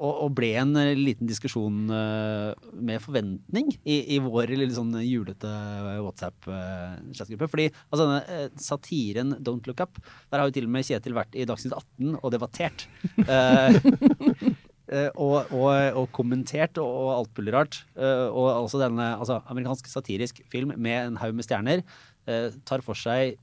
[0.00, 5.52] og, og ble en liten diskusjon med forventning i, i vår lille sånn julete
[6.00, 7.50] WhatsApp-chatgruppe.
[7.52, 10.00] Fordi altså, denne satiren Don't Look Up,
[10.32, 12.88] der har jo til og med Kjetil vært i Dagsnytt 18 og debattert.
[14.86, 17.78] Eh, og, og, og kommentert og, og alt mulig rart.
[17.98, 21.82] Eh, og altså denne altså, amerikansk satirisk film med en haug med stjerner
[22.30, 23.34] eh, tar for seg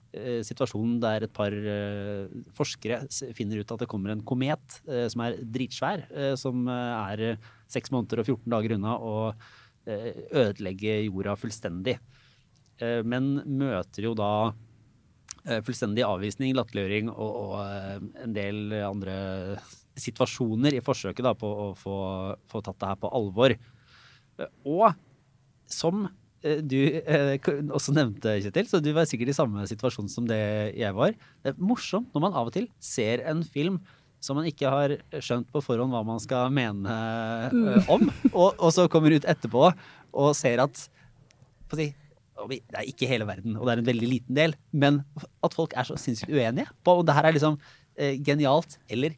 [0.45, 1.53] situasjonen der et par
[2.53, 2.99] forskere
[3.33, 4.75] finner ut at det kommer en komet
[5.09, 6.03] som er dritsvær,
[6.37, 7.23] som er
[7.65, 9.15] seks måneder og 14 dager unna å
[9.89, 11.97] eh, ødelegge jorda fullstendig.
[13.09, 14.53] Men møter jo da
[15.65, 19.17] fullstendig avvisning, latterliggjøring og, og en del andre
[19.99, 21.95] situasjoner i forsøket da, på å få,
[22.49, 23.53] få tatt det her på alvor.
[23.53, 24.93] Eh, Og
[25.69, 26.05] som
[26.43, 27.35] eh, du eh,
[27.73, 30.41] også nevnte, Kjetil, så du var sikkert i samme situasjon som det
[30.77, 31.13] jeg var.
[31.43, 33.81] Det er morsomt når man av og til ser en film
[34.23, 36.93] som man ikke har skjønt på forhånd hva man skal mene
[37.51, 40.85] eh, om, og, og så kommer ut etterpå og ser at
[41.67, 41.89] på si,
[42.49, 45.01] det er ikke hele verden, og det er en veldig liten del, men
[45.45, 46.69] at folk er så sinnssykt uenige.
[46.85, 47.57] På, og det her er liksom
[47.97, 49.15] eh, genialt, eller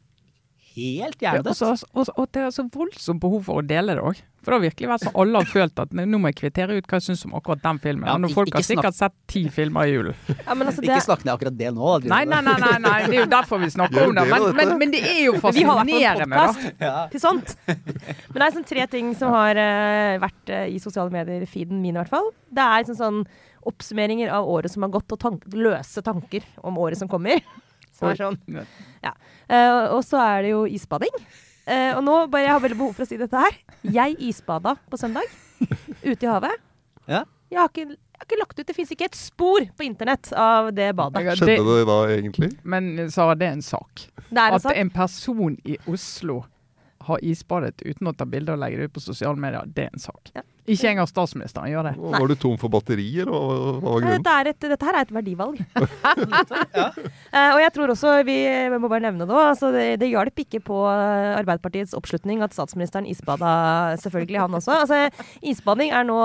[0.76, 1.52] helt hjernedødt.
[1.52, 4.22] og, så, og, og det er så voldsomt behov for å dele det òg.
[4.46, 6.84] For det har virkelig vært så alle har følt at nå må jeg kvittere ut
[6.86, 8.06] hva jeg syns om akkurat den filmen.
[8.06, 10.14] Ja, når folk har sikkert sett ti filmer i julen.
[10.30, 11.88] Ja, altså, det, Ikke snakk ned akkurat det nå.
[12.04, 14.26] da, Nei, nei, nei, nei, nei, det er jo derfor vi snakker om det.
[14.30, 16.70] Men, men, men det er jo vi har fascinerende, da.
[16.78, 16.94] Ja.
[17.10, 17.56] til sånt.
[17.66, 21.96] Men det er sånn tre ting som har uh, vært uh, i sosiale medier-feeden min,
[21.96, 22.30] i hvert fall.
[22.46, 23.22] Det er sånn, sånn
[23.66, 27.42] oppsummeringer av året som har gått, og tank løse tanker om året som kommer.
[27.96, 28.38] Som er sånn.
[29.04, 29.12] Ja.
[29.48, 31.14] Uh, og så er det jo isbading.
[31.66, 33.56] Uh, og nå bare, jeg har veldig behov for å si dette her.
[33.96, 35.30] Jeg isbada på søndag.
[36.04, 36.60] Ute i havet.
[37.08, 37.22] Ja.
[37.50, 40.32] Jeg har ikke, jeg har ikke lagt ut Det fins ikke et spor på internett
[40.34, 41.22] av det badet.
[41.38, 42.50] Skjedde det, det da egentlig?
[42.66, 44.08] men Sara, det er en sak.
[44.26, 44.76] Det er en At sak.
[44.76, 46.42] en person i Oslo
[47.06, 49.94] har isbadet uten å ta bilde og legge det ut på sosiale medier, det er
[49.94, 50.32] en sak.
[50.34, 50.42] Ja.
[50.66, 51.94] Ikke engang statsministeren gjør det.
[52.16, 54.16] Var du tom for batterier, eller hva var grunnen?
[54.16, 55.62] Dette, er et, dette her er et verdivalg.
[57.36, 60.40] Eh, og jeg tror også, vi vi må bare nevne det altså det, det hjalp
[60.40, 64.78] ikke på eh, Arbeiderpartiets oppslutning at statsministeren isbada, selvfølgelig han også.
[64.84, 66.20] Altså, isbading er nå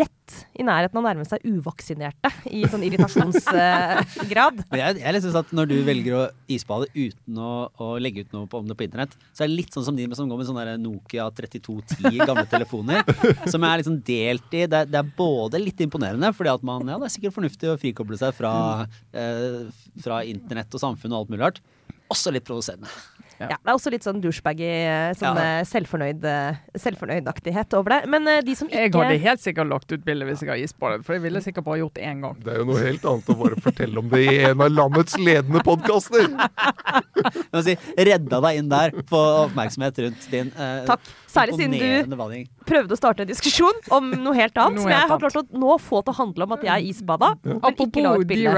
[0.00, 0.19] rett
[0.56, 4.62] i nærheten av å nærme seg uvaksinerte i sånn irritasjonsgrad.
[4.72, 8.34] Men jeg, jeg synes at når du velger å isbade uten å, å legge ut
[8.36, 10.42] noe på, om det på internett, så er det litt sånn som de som går
[10.42, 13.04] med sånne Nokia 3210 gamle telefoner,
[13.52, 14.66] som er liksom delt i.
[14.70, 17.78] Det, det er både litt imponerende, fordi at man, ja, det er sikkert fornuftig å
[17.80, 18.52] frikoble seg fra,
[19.16, 19.66] eh,
[20.04, 21.64] fra internett og samfunn og alt mulig rart.
[22.10, 22.90] Også litt provoserende.
[23.40, 25.60] Ja, det er også litt sånn douchebaggy, eh, sånn Ja.
[25.60, 28.00] eh, selvfornøyd, eh, selvfornøydaktighet over det.
[28.12, 30.60] Men de som Jeg ikke hadde helt sikkert lagt ut bilde hvis jeg har
[30.98, 32.36] det, for jeg ville sikkert bare gjort det én gang.
[32.42, 35.16] Det er jo noe helt annet å bare fortelle om det i en av landets
[35.16, 36.28] ledende podkaster!
[37.60, 41.00] Si, redda deg inn der på oppmerksomhet rundt din eh, Takk.
[41.30, 42.16] Særlig siden du.
[42.70, 45.44] Prøvde å starte en diskusjon om noe helt annet, Noe som jeg har klart å
[45.64, 48.54] nå få til å handle om at jeg isbada, men ikke la ut bilde.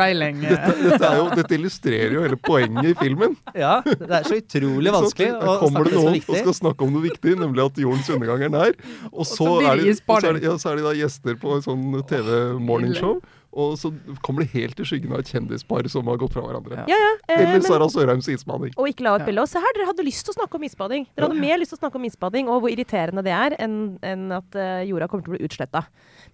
[0.53, 3.37] eh, Dette, er jo, dette illustrerer jo hele poenget i filmen.
[3.57, 6.13] Ja, det er så utrolig vanskelig så, å kommer snakke det om det som er
[6.13, 8.81] noen og skal snakke om noe viktig, nemlig at jordens undergang er nær.
[9.13, 10.97] Og så, så er, det det, og så, er, de, ja, så er de da
[11.03, 13.21] gjester på en sånn TV-morningshow.
[13.53, 13.91] Og så
[14.25, 16.87] kommer det helt i skyggen av et kjendispar som har gått fra hverandre.
[16.89, 17.11] Ja, ja.
[17.29, 18.73] eh, Eller Sara Sørheims isbading.
[18.81, 19.27] og ikke la ut Ja.
[19.27, 19.43] bilde.
[19.43, 21.07] Og se her, dere hadde lyst til å snakke om isbading.
[21.15, 23.99] Dere hadde mer lyst til å snakke om isbading og hvor irriterende det er, enn
[24.03, 25.85] enn at eh, jorda kommer til å bli utsletta.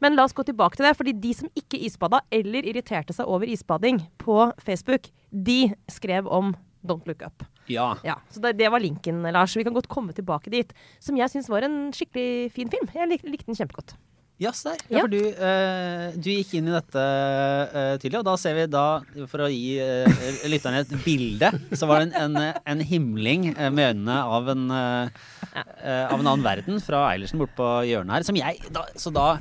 [0.00, 0.94] Men la oss gå tilbake til det.
[0.96, 6.54] fordi de som ikke isbada, eller irriterte seg over isbading på Facebook, de skrev om
[6.86, 7.42] Don't Look Up.
[7.66, 7.96] Ja.
[8.04, 9.56] Ja, så det, det var linken, Lars.
[9.56, 10.70] Vi kan godt komme tilbake dit.
[11.00, 12.86] Som jeg syns var en skikkelig fin film.
[12.94, 13.96] Jeg lik, likte den kjempegodt.
[14.38, 14.82] Ja, se der.
[14.86, 15.00] Ja.
[15.02, 18.86] For du, uh, du gikk inn i dette uh, tidlig, og da ser vi da,
[19.26, 23.82] for å gi uh, lytterne et bilde, så var det en, en, en himling med
[23.96, 28.62] øynene av en, av en annen verden fra Eilertsen bort på hjørnet her, som jeg
[28.74, 29.32] da, Så da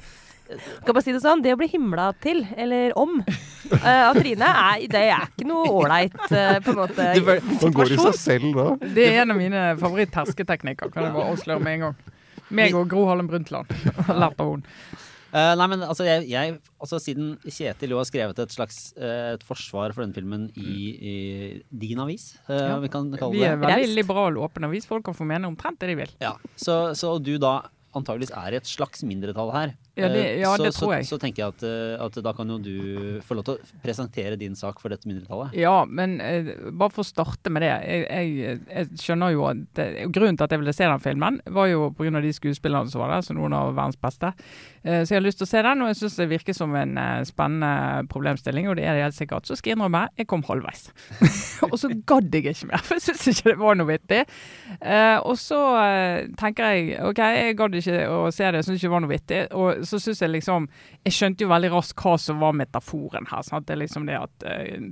[0.48, 4.50] Skal bare si det sånn, det å bli himla til, eller om, uh, av Trine,
[4.50, 7.10] er, det er ikke noe ålreit uh, på en måte
[7.62, 8.70] Man går i seg selv da.
[8.98, 12.06] Det er en av mine favoritt-hersketeknikker, kan jeg bare avsløre med en gang.
[12.50, 13.72] Meg og Gro Harlem Brundtland
[14.08, 14.78] har lært av henne.
[15.28, 19.34] Eh, nei, men altså, jeg, jeg, altså Siden Kjetil jo har skrevet et slags uh,
[19.36, 21.16] et forsvar for denne filmen i, i
[21.68, 22.78] din avis, uh, Ja.
[22.80, 23.98] vi kan kalle Vi det er veldig Raust.
[24.00, 24.88] liberal og åpen avis.
[24.88, 26.14] Folk kan få mene omtrent det de vil.
[26.24, 27.58] Ja, så, så du da
[27.98, 29.76] antageligvis er i et slags mindretall her.
[29.98, 31.06] Ja, det- ja, det så, tror jeg.
[31.08, 33.82] Så, så tenker jeg at, eh, at da kan jo du få lov til å
[33.84, 35.54] presentere din sak for dette mindretallet.
[35.58, 37.72] Ja, men eh, bare for å starte med det.
[37.88, 41.42] Jeg, jeg, jeg skjønner jo at det, Grunnen til at jeg ville se den filmen,
[41.54, 42.22] var jo pga.
[42.22, 44.34] de skuespillerne som var der, som noen av verdens beste.
[44.84, 46.76] Eh, så jeg har lyst til å se den, og jeg syns det virker som
[46.76, 49.48] en eh, spennende problemstilling, og det er det helt sikkert.
[49.50, 50.88] Så skal jeg innrømme, jeg kom halvveis.
[51.72, 54.22] og så gadd jeg ikke mer, for jeg syns ikke det var noe vittig.
[54.82, 58.78] Eh, og så eh, tenker jeg OK, jeg gadd ikke å se det, jeg syns
[58.80, 59.42] ikke det var noe vittig.
[59.58, 60.68] Og så syns jeg liksom
[61.06, 63.44] Jeg skjønte jo veldig raskt hva som var metaforen her.
[63.46, 63.68] Sant?
[63.68, 64.88] Det er liksom det at uh,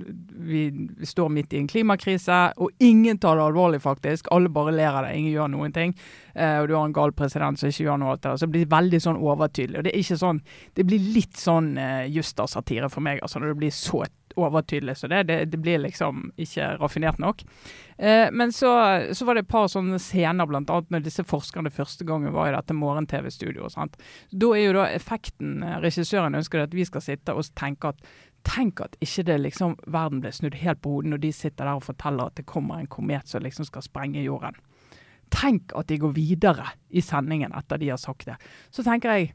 [0.48, 0.62] vi,
[1.06, 4.30] står midt i en klimakrise, og ingen tar det alvorlig, faktisk.
[4.34, 5.96] Alle bare ler av det, ingen gjør noen ting.
[6.34, 8.36] Uh, og du har en gal president som ikke gjør noe av det.
[8.36, 9.80] Så det blir veldig sånn overtydelig.
[9.80, 10.42] Og det er ikke sånn
[10.76, 14.04] Det blir litt sånn uh, justersatire for meg, altså, når det blir så
[14.36, 14.96] overtydelig.
[15.00, 17.42] Så det, det, det blir liksom ikke raffinert nok.
[17.96, 18.70] Eh, men så,
[19.12, 20.62] så, var det et par sånne scener, bl.a.
[20.64, 23.98] når disse forskerne første gangen var i dette morgen-TV-studioet.
[24.30, 28.08] Da er jo da effekten eh, Regissøren ønsker at vi skal sitte og tenke at
[28.46, 31.80] Tenk at ikke det liksom verden ble snudd helt på hodet når de sitter der
[31.80, 34.54] og forteller at det kommer en komet som liksom skal sprenge jorden.
[35.34, 38.36] Tenk at de går videre i sendingen etter de har sagt det.
[38.70, 39.34] Så tenker jeg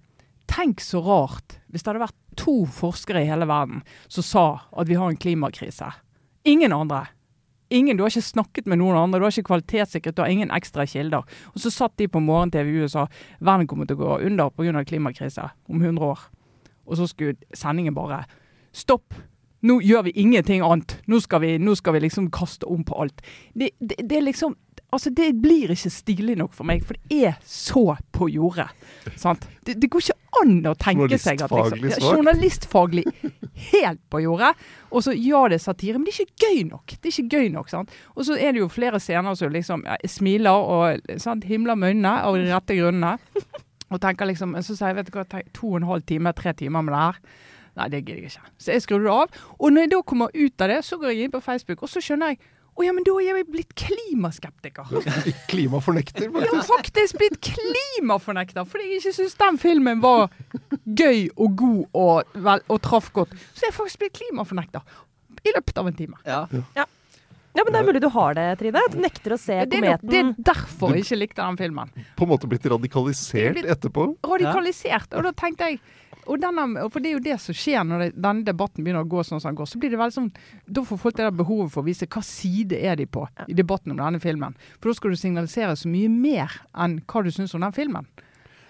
[0.52, 4.90] Tenk så rart hvis det hadde vært to forskere i hele verden som sa at
[4.90, 5.92] vi har en klimakrise.
[6.48, 7.08] Ingen andre.
[7.72, 10.52] Ingen, Du har ikke snakket med noen andre, du har ikke kvalitetssikret, du har ingen
[10.52, 11.24] ekstra kilder.
[11.54, 13.06] Og så satt de på morgen-TV i USA
[13.40, 14.84] verden kommer til å gå under pga.
[14.84, 16.20] klimakrise om 100 år.
[16.86, 18.26] Og så skulle sendingen bare
[18.74, 19.14] Stopp!
[19.62, 20.98] Nå gjør vi ingenting annet.
[21.08, 23.22] Nå skal vi, nå skal vi liksom kaste om på alt.
[23.54, 24.56] Det, det, det er liksom
[24.92, 28.68] Altså, det blir ikke stilig nok for meg, for det er så på jordet.
[29.64, 30.04] Det, det, går
[30.40, 33.04] an å tenke seg at liksom, ja, Journalistfaglig
[33.72, 34.54] helt på jordet.
[34.92, 36.96] Og så ja, det er satire, men det er ikke gøy nok.
[36.96, 37.92] Det er ikke gøy nok, sant?
[38.16, 41.96] Og så er det jo flere scener som liksom ja, smiler og sant, himler med
[41.96, 43.18] øynene av de rette grunnene.
[43.92, 46.56] Og tenker liksom, så sier jeg vet du hva, to og en halv time, tre
[46.56, 47.20] timer med det her.
[47.80, 48.50] Nei, det gidder jeg ikke.
[48.60, 49.44] Så jeg skrur det av.
[49.60, 51.92] Og når jeg da kommer ut av det, så går jeg inn på Facebook, og
[51.92, 52.42] så skjønner jeg
[52.80, 54.88] å ja, men da er jeg blitt klimaskeptiker.
[55.52, 56.56] Klimafornekter, faktisk.
[56.56, 58.66] Ja, faktisk blitt klimafornekter.
[58.70, 60.32] Fordi jeg ikke syns den filmen var
[60.86, 63.36] gøy og god og, vel, og traff godt.
[63.52, 64.88] Så jeg er faktisk blitt klimafornekter.
[65.42, 66.22] I løpet av en time.
[66.26, 66.46] Ja.
[66.78, 66.88] ja.
[67.54, 68.84] Ja, men Det er mulig du har det, Trine.
[68.92, 70.10] Du nekter å se det kometen.
[70.10, 71.90] det er derfor jeg ikke likte den filmen.
[72.16, 74.06] På en måte blitt radikalisert blitt etterpå?
[74.24, 75.12] Radikalisert.
[75.20, 75.82] Og da tenkte jeg
[76.30, 79.10] og denne, for det er jo det som skjer når det, denne debatten begynner å
[79.10, 79.70] gå sånn som den går.
[79.72, 80.32] så blir det veldig sånn,
[80.70, 83.56] Da får folk det der behovet for å vise hva side er de på i
[83.58, 84.56] debatten om denne filmen.
[84.80, 88.06] For da skal du signalisere så mye mer enn hva du syns om den filmen.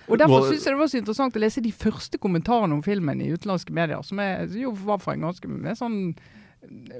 [0.08, 3.22] Og Derfor syns jeg det var så interessant å lese de første kommentarene om filmen
[3.22, 6.16] i utenlandske medier, som er, jo var fra en ganske med sånn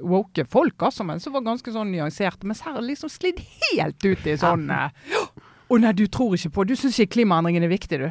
[0.02, 2.46] woke folk, altså, men som var ganske sånn nyanserte.
[2.48, 5.24] Mens her er liksom slidd helt ut i sånn Å ja.
[5.68, 8.10] oh, nei, du tror ikke på Du syns ikke klimaendringen er viktig, du.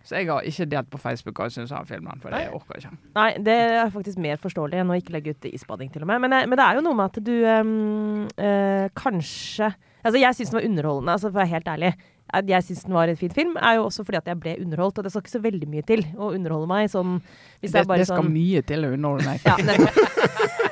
[0.00, 2.78] Så jeg har ikke delt på Facebook hva jeg syns om filmen, for det orker
[2.78, 3.10] jeg ikke.
[3.18, 6.22] Nei, det er faktisk mer forståelig enn å ikke legge ut isbading, til og med.
[6.24, 10.32] Men, eh, men, det er jo noe med at du um, uh, kanskje Altså, jeg
[10.32, 11.90] syns den var underholdende, altså, for å være helt ærlig.
[12.32, 14.54] At jeg syns den var en fin film, er jo også fordi at jeg ble
[14.62, 14.96] underholdt.
[14.96, 16.88] Og det skal ikke så veldig mye til å underholde meg.
[16.88, 17.18] Sånn,
[17.60, 19.44] det, det, skal sånn, mye til å underholde meg.
[19.44, 20.64] ja,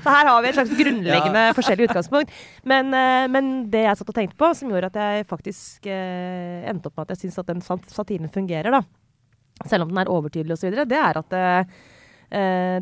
[0.00, 1.54] Så her har vi et slags grunnleggende ja.
[1.56, 2.32] forskjellig utgangspunkt.
[2.68, 6.66] Men, uh, men, det jeg satt og tenkte på, som gjorde at jeg faktisk eh,
[6.70, 8.82] endte opp med at jeg syns at den satiren fungerer, da,
[9.68, 11.80] selv om den er overtydelig osv., det er at eh,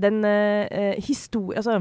[0.02, 0.20] den
[1.02, 1.58] historie...
[1.58, 1.80] Altså,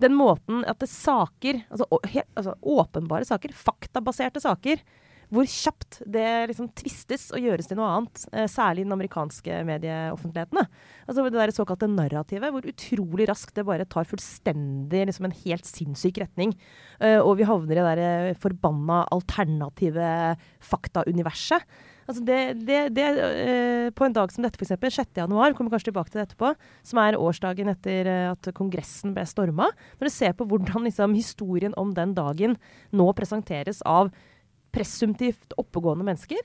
[0.00, 4.80] den måten at det saker, altså, helt, altså åpenbare saker, faktabaserte saker,
[5.30, 9.60] hvor kjapt det liksom tvistes og gjøres til noe annet, eh, særlig i den amerikanske
[9.68, 10.64] medieoffentligheten.
[11.06, 15.68] Altså det der såkalte narrativet, hvor utrolig raskt det bare tar fullstendig liksom en helt
[15.68, 16.56] sinnssyk retning.
[17.00, 20.10] Uh, og vi havner i det der eh, forbanna alternative
[20.60, 21.64] faktauniverset.
[22.10, 23.06] Altså det, det, det
[23.94, 26.50] på en dag som dette, f.eks., 6.1, kommer kanskje tilbake til det etterpå,
[26.90, 29.68] som er årsdagen etter at Kongressen ble storma.
[30.00, 32.58] Når du ser på hvordan liksom, historien om den dagen
[32.90, 34.10] nå presenteres av
[34.74, 36.40] presumptivt oppegående mennesker,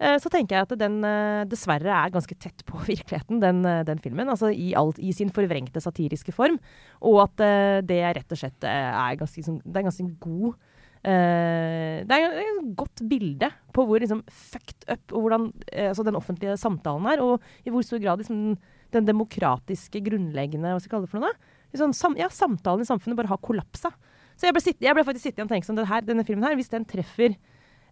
[0.00, 3.84] eh, så tenker jeg at den eh, dessverre er ganske tett på virkeligheten, den, eh,
[3.88, 4.30] den filmen.
[4.32, 6.60] Altså i, alt, i, sin forvrengte satiriske form.
[7.00, 7.46] Og at
[7.86, 10.52] det rett og slett er ganske, det er ganske god
[11.00, 16.58] Uh, det er et godt bilde på hvor liksom, fucked up hvordan, altså den offentlige
[16.60, 18.58] samtalen er, og i hvor stor grad liksom,
[18.92, 21.56] den demokratiske, grunnleggende hva skal jeg kalle det for noe?
[21.72, 23.94] Liksom, sam, ja, samtalen i samfunnet bare har kollapsa.
[24.36, 26.72] Så jeg ble, sitt, jeg ble faktisk sittende og tenke sånn, denne filmen her, hvis
[26.72, 27.34] den treffer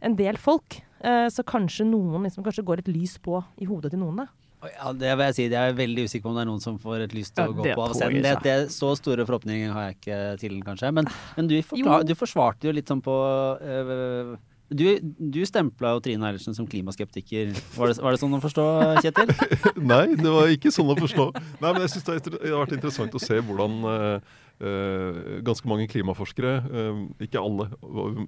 [0.05, 3.95] en del folk, eh, så kanskje noen liksom, kanskje går et lys på i hodet
[3.95, 4.25] til noen.
[4.25, 4.29] da.
[4.67, 5.45] Ja, det vil jeg si.
[5.47, 7.51] Jeg er veldig usikker på om det er noen som får et lys til ja,
[7.53, 8.25] å gå på av scenen.
[8.25, 10.91] Det, det, så store forhåpninger har jeg ikke til den, kanskje.
[10.99, 13.15] Men, men du, forklar, du, forsvarte jo litt sånn på
[13.63, 14.35] øh,
[14.69, 17.55] du, du stempla jo Trine Eilertsen som klimaskeptiker.
[17.77, 18.67] Var det, var det, sånn å forstå,
[18.99, 19.33] Kjetil?
[19.93, 21.31] Nei, det var ikke sånn å forstå.
[21.63, 26.55] Nei, men jeg syns det, har vært interessant å se hvordan Uh, ganske mange klimaforskere,
[26.67, 27.69] uh, ikke alle,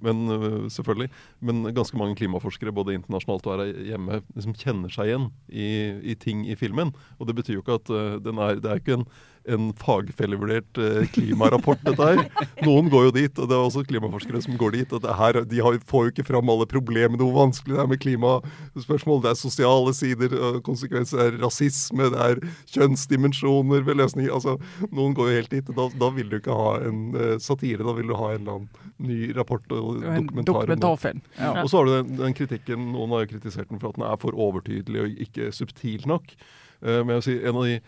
[0.04, 5.10] men uh, selvfølgelig, men ganske mange klimaforskere både internasjonalt og her hjemme liksom kjenner seg
[5.10, 5.66] igjen i,
[6.12, 6.94] i, ting i filmen.
[7.18, 9.08] Og det betyr jo ikke at den er, det er ikke en
[9.48, 12.22] en fagfellevurdert eh, klimarapport, dette her.
[12.66, 14.94] Noen går jo dit, og det er også klimaforskere som går dit.
[15.20, 19.22] her, De har, får jo ikke fram alle problemene, hvor vanskelig det er med klimaspørsmål.
[19.24, 22.42] Det er sosiale sider, konsekvenser, det er rasisme, det er
[22.74, 24.32] kjønnsdimensjoner ved løsninger.
[24.34, 24.56] altså
[24.92, 25.72] Noen går jo helt dit.
[25.76, 28.58] Da, da vil du ikke ha en eh, satire, da vil du ha en eller
[28.58, 30.52] annen ny rapport og En dokumentar.
[30.52, 31.22] dokumentarfilm.
[31.38, 31.54] Ja.
[31.62, 34.06] Og så har du den, den kritikken, noen har jo kritisert den for at den
[34.08, 36.34] er for overtydelig og ikke subtil nok.
[36.80, 37.78] Uh, men jeg vil si, en av de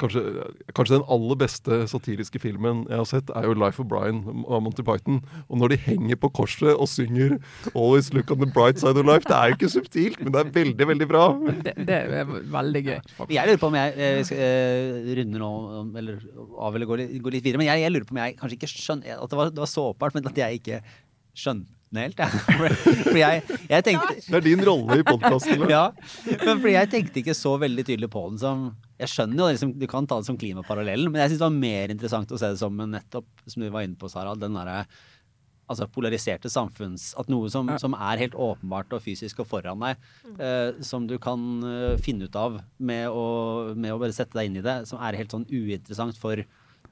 [0.00, 0.20] kanskje,
[0.76, 4.62] kanskje den aller beste satiriske filmen jeg har sett, er jo 'Life of Brian' av
[4.62, 5.22] Monty Python.
[5.48, 7.38] Og når de henger på korset og synger
[7.74, 10.40] 'Always look on the bright side of life', det er jo ikke subtilt, men det
[10.40, 11.24] er veldig, veldig bra.
[11.64, 12.98] Det, det er veldig gøy.
[13.30, 15.52] Jeg lurer på om jeg jeg skal, eh, runder nå,
[15.96, 16.22] eller
[16.58, 17.58] av eller går litt, går litt videre.
[17.58, 19.70] Men jeg, jeg lurer på om jeg kanskje ikke skjønner At det var, det var
[19.70, 20.80] så åpenbart, men at jeg ikke
[21.34, 22.20] skjønte det helt.
[22.20, 22.40] Jeg.
[23.02, 25.64] For jeg, jeg tenkte Det er din rolle i podkasten.
[25.74, 25.84] ja,
[26.44, 28.66] men fordi jeg tenkte ikke så veldig tydelig på den som
[29.00, 31.56] Jeg skjønner jo liksom, du kan ta det som klimaparallellen, men jeg syns det var
[31.56, 34.58] mer interessant å se det som en nettopp, som du var inne på, Sara, den
[34.58, 34.84] derre
[35.70, 40.00] altså polariserte samfunns At noe som, som er helt åpenbart og fysisk og foran deg,
[40.42, 43.26] eh, som du kan eh, finne ut av med å,
[43.76, 46.42] med å bare sette deg inn i det, som er helt sånn uinteressant for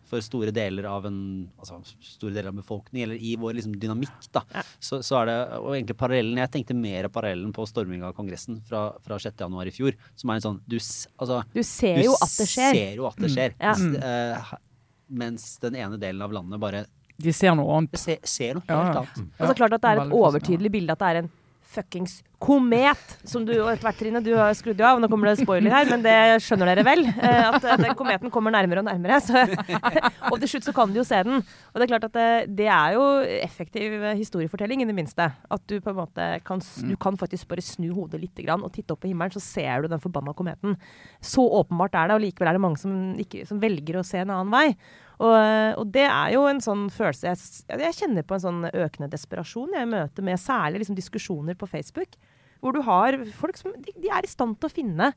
[0.09, 1.19] for store deler av en
[1.59, 4.43] altså store deler av befolkningen, eller i vår liksom, dynamikk, da.
[4.55, 4.65] Ja.
[4.81, 8.61] Så, så er det og egentlig parallellen Jeg tenkte mer parallellen på storminga av Kongressen
[8.69, 9.37] fra, fra 6.
[9.45, 12.49] januar i fjor, som er en sånn Du, altså, Du ser du jo at det
[12.51, 12.79] skjer.
[12.79, 13.59] ser jo at det skjer.
[13.59, 13.75] Ja.
[13.79, 14.55] Mens, uh,
[15.09, 16.85] mens den ene delen av landet bare
[17.19, 17.99] De ser noe annet.
[17.99, 19.05] ser, ser noe helt ja.
[19.05, 19.37] annet.
[19.39, 21.31] Og så klart at det er et overtydelig bilde at det er en
[21.69, 25.01] fuckings komet, som du etter hvert, Trine, du har skrudd av.
[25.03, 27.03] Nå kommer det spoiler her, men det skjønner dere vel.
[27.11, 29.19] eh, At den kometen kommer nærmere og nærmere.
[29.25, 29.43] Så,
[30.31, 31.43] og til slutt så kan du jo se den.
[31.43, 32.29] Og det er klart at det,
[32.61, 33.03] det er jo
[33.43, 35.27] effektiv historiefortelling, i det minste.
[35.51, 38.73] At du på en måte kan, du kan faktisk bare snu hodet litt grann, og
[38.77, 40.79] titte opp på himmelen, så ser du den forbanna kometen.
[41.21, 44.23] Så åpenbart er det, og likevel er det mange som, ikke, som velger å se
[44.23, 44.69] en annen vei.
[45.19, 45.35] Og,
[45.83, 47.39] og det er jo en sånn følelse jeg,
[47.83, 52.15] jeg kjenner på en sånn økende desperasjon jeg møter med særlig liksom diskusjoner på Facebook.
[52.63, 55.09] Hvor du har folk som de, de er i stand til å finne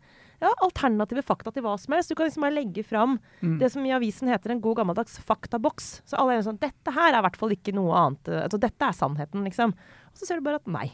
[0.42, 2.10] ja, alternative fakta til hva som helst.
[2.10, 3.56] Du kan liksom bare legge fram Mm.
[3.62, 5.88] det som i avisen heter en god gammeldags faktaboks.
[6.06, 8.30] Så alle er sånn Dette her er i hvert fall ikke noe annet.
[8.44, 9.74] Altså, dette er sannheten, liksom.
[9.74, 10.92] Og så ser du bare at nei.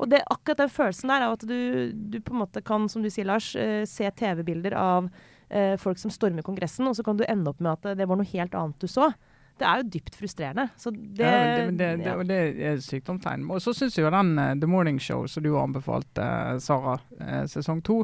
[0.00, 3.00] Og det, akkurat den følelsen der av at du, du på en måte kan, som
[3.04, 5.08] du sier, Lars, eh, se TV-bilder av
[5.50, 8.08] eh, folk som stormer Kongressen, og så kan du ende opp med at eh, det
[8.08, 9.10] var noe helt annet du så.
[9.60, 10.68] Det er jo dypt frustrerende.
[10.80, 12.16] Så det, ja, det, det, det, ja.
[12.24, 13.44] det er sykdomstegn.
[13.52, 16.54] Og så syns jeg jo den eh, The Morning Show som du har anbefalt, eh,
[16.64, 17.98] Sara, eh, sesong to,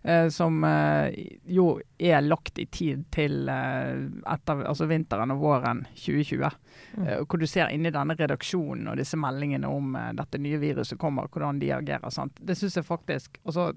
[0.00, 1.12] eh, som eh,
[1.44, 1.66] jo
[2.00, 6.56] er lagt i tid til etter, altså vinteren og våren 2020.
[6.94, 7.06] Mm.
[7.28, 11.60] Hvor du ser inni denne redaksjonen og disse meldingene om dette nye viruset kommer, hvordan
[11.60, 12.08] de agerer.
[12.14, 12.40] Sant?
[12.40, 13.74] Det syns jeg faktisk altså,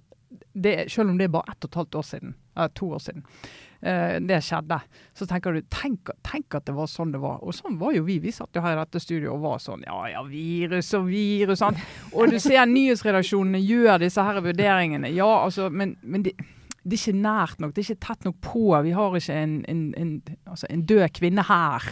[0.54, 3.00] det, Selv om det er bare ett og et halvt år siden, eh, to år
[3.00, 3.24] siden,
[3.82, 4.80] eh, det skjedde,
[5.16, 7.40] så tenker du tenk, tenk at det var sånn det var.
[7.44, 8.20] Og sånn var jo vi.
[8.20, 11.62] Vi satt jo her i dette studioet og var sånn ja ja, virus og virus.
[11.64, 11.82] Sant?
[12.14, 15.14] Og du ser nyhetsredaksjonene gjør disse her vurderingene.
[15.16, 16.34] Ja, altså, men, men de,
[16.88, 18.68] det er ikke nært nok, det er ikke tett nok på.
[18.86, 20.12] Vi har ikke en, en, en,
[20.48, 21.88] altså en død kvinne her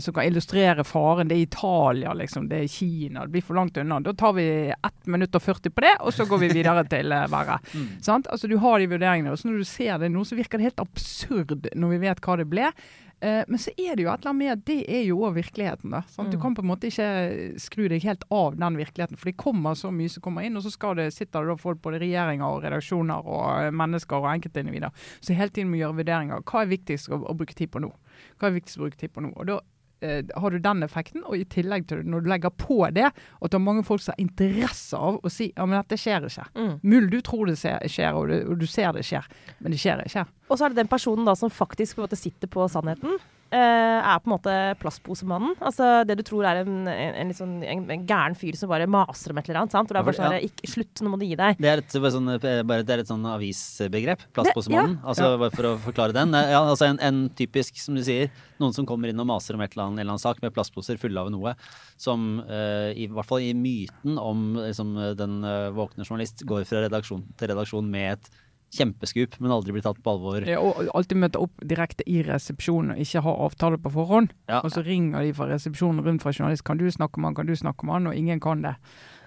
[0.00, 1.28] som kan illustrere faren.
[1.28, 2.48] Det er Italia, liksom.
[2.48, 3.26] Det er Kina.
[3.26, 4.00] Det blir for langt unna.
[4.00, 7.08] Da tar vi 1 minutt og 40 på det, og så går vi videre til
[7.12, 7.30] været.
[7.30, 7.58] verre.
[8.02, 8.26] Sant?
[8.32, 9.32] Altså, du har de vurderingene.
[9.32, 12.20] Og så når du ser det nå, så virker det helt absurd når vi vet
[12.24, 12.70] hva det ble.
[13.24, 15.38] Eh, men så er det jo et eller annet med at det er jo òg
[15.38, 15.90] virkeligheten.
[15.94, 16.02] da.
[16.18, 16.30] Mm.
[16.30, 16.42] Du Mm.
[16.42, 19.88] kan på en måte ikke skru deg helt av den virkeligheten, for det kommer så
[19.90, 20.56] mye som kommer inn.
[20.56, 24.16] Og så skal det, sitter det da folk både regjeringer og redaksjoner og eh, mennesker
[24.20, 26.44] og enkeltindivider som hele tiden må gjøre vurderinger.
[26.44, 27.90] Hva er viktigst å, å bruke tid på nå?
[28.38, 29.32] Hva er viktigst å bruke tid på nå?
[29.36, 29.58] Og da
[30.04, 33.52] eh, har du den effekten, og i tillegg til når du legger på det, at
[33.52, 36.48] det er mange folk som har interesse av å si ja, men dette skjer ikke.
[36.56, 36.74] Mm.
[36.82, 39.28] Mulig du tror det skjer, og du, og du ser det skjer,
[39.60, 40.26] men det skjer ikke.
[40.50, 43.18] Og så er det den personen da som faktisk på måte sitter på sannheten.
[43.54, 45.54] Eh, er på en måte plastposemannen.
[45.60, 48.86] Altså det du tror er en, en, en, sånn, en, en gæren fyr som bare
[48.90, 49.74] maser om et eller annet.
[49.76, 49.90] sant?
[49.90, 50.42] Og det er bare sånn Ja.
[50.48, 51.60] ikke, Slutt, nå må du gi deg.
[51.62, 54.24] Det er et, bare sånn, eh, bare, det er et sånn avisbegrep.
[54.36, 54.98] Plastposemannen.
[55.06, 56.34] Altså, bare for å forklare den.
[56.34, 58.30] Eh, Ja, altså en, en typisk, som du sier,
[58.62, 60.54] noen som kommer inn og maser om et eller annet, en eller annen sak med
[60.56, 61.52] plastposer fulle av noe,
[62.00, 66.84] som uh, i hvert fall i myten om liksom, den uh, våkne journalist går fra
[66.86, 68.30] redaksjon til redaksjon med et
[68.74, 70.46] kjempeskup, men aldri blir tatt på alvor.
[70.48, 74.32] Ja, og alltid møte opp direkte i resepsjonen og ikke ha avtale på forhånd.
[74.50, 74.62] Ja.
[74.62, 76.66] Og så ringer de fra resepsjonen rundt fra journalist.
[76.66, 78.10] Kan du snakke med han, kan du snakke med han?
[78.10, 78.74] Og ingen kan det.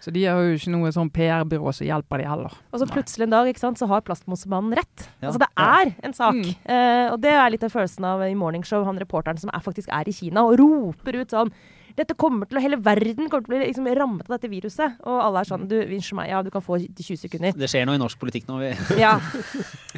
[0.04, 2.54] Så de har jo ikke noe sånn PR-byrå som hjelper de heller.
[2.71, 5.10] Og så plutselig en dag ikke sant, så har plastmosemannen rett.
[5.19, 5.32] Ja.
[5.32, 6.39] Altså det er en sak.
[6.39, 6.54] Mm.
[6.75, 9.63] Eh, og det er litt av følelsen av i Morning Show, han reporteren som er,
[9.65, 11.52] faktisk er i Kina og roper ut sånn
[11.97, 14.97] dette kommer til å, Hele verden kommer til å bli liksom rammet av dette viruset.
[15.08, 15.78] Og alle er sånn du,
[16.17, 17.56] meg, ja, du kan få til 20 sekunder.
[17.58, 18.60] Det skjer noe i norsk politikk nå.
[18.63, 18.73] Vi.
[19.06, 19.17] Ja.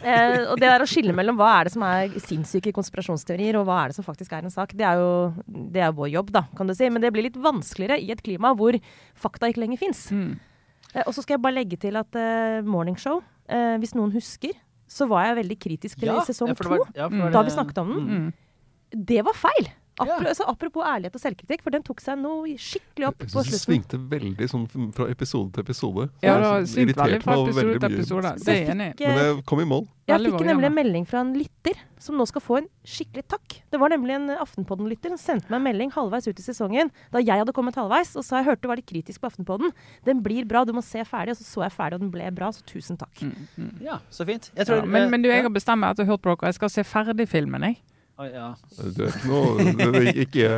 [0.01, 3.67] Eh, og det der å skille mellom hva er det som er sinnssyke konspirasjonsteorier, og
[3.67, 5.11] hva er det som faktisk er en sak, det er jo
[5.45, 6.87] det er vår jobb, da, kan du si.
[6.89, 8.77] Men det blir litt vanskeligere i et klima hvor
[9.19, 10.07] fakta ikke lenger fins.
[10.15, 10.39] Mm.
[10.95, 13.21] Eh, og så skal jeg bare legge til at eh, Morning Show,
[13.51, 14.55] eh, hvis noen husker,
[14.91, 16.87] så var jeg veldig kritisk til sesong ja, for to.
[16.97, 18.09] ja, Da vi snakket om den.
[18.09, 18.97] Mm.
[19.11, 19.69] Det var feil!
[19.99, 20.15] Ja.
[20.15, 23.51] Apro så apropos ærlighet og selvkritikk, for den tok seg noe skikkelig opp på slutten.
[23.51, 24.63] det svingte veldig sånn
[24.95, 26.05] fra episode til episode.
[26.23, 27.99] Ja, Det har svingt irriterte veldig fra meg episode veldig til mye.
[27.99, 28.31] episode.
[28.45, 29.07] Det er jeg enig i.
[29.07, 29.87] Men eh, jeg kom i mål.
[30.11, 33.57] Jeg fikk nemlig en melding fra en lytter som nå skal få en skikkelig takk.
[33.71, 37.19] Det var nemlig en Aftenpodden-lytter som sendte meg en melding halvveis ut i sesongen da
[37.21, 39.71] jeg hadde kommet halvveis, og sa jeg hørte du var litt kritisk på Aftenpodden.
[40.07, 41.35] Den blir bra, du må se ferdig.
[41.35, 43.21] Og så så jeg ferdig, og den ble bra, så tusen takk.
[43.21, 43.71] Mm, mm.
[43.85, 44.49] Ja, så fint.
[44.55, 46.33] Jeg Ja, tror, men, men du, jeg har bestemt meg at jeg har hørt på
[46.33, 46.47] dere.
[46.51, 47.79] Jeg skal se ferdig filmen, jeg.
[48.29, 48.51] Ja.
[48.77, 50.49] Det er ikke noe det er ikke,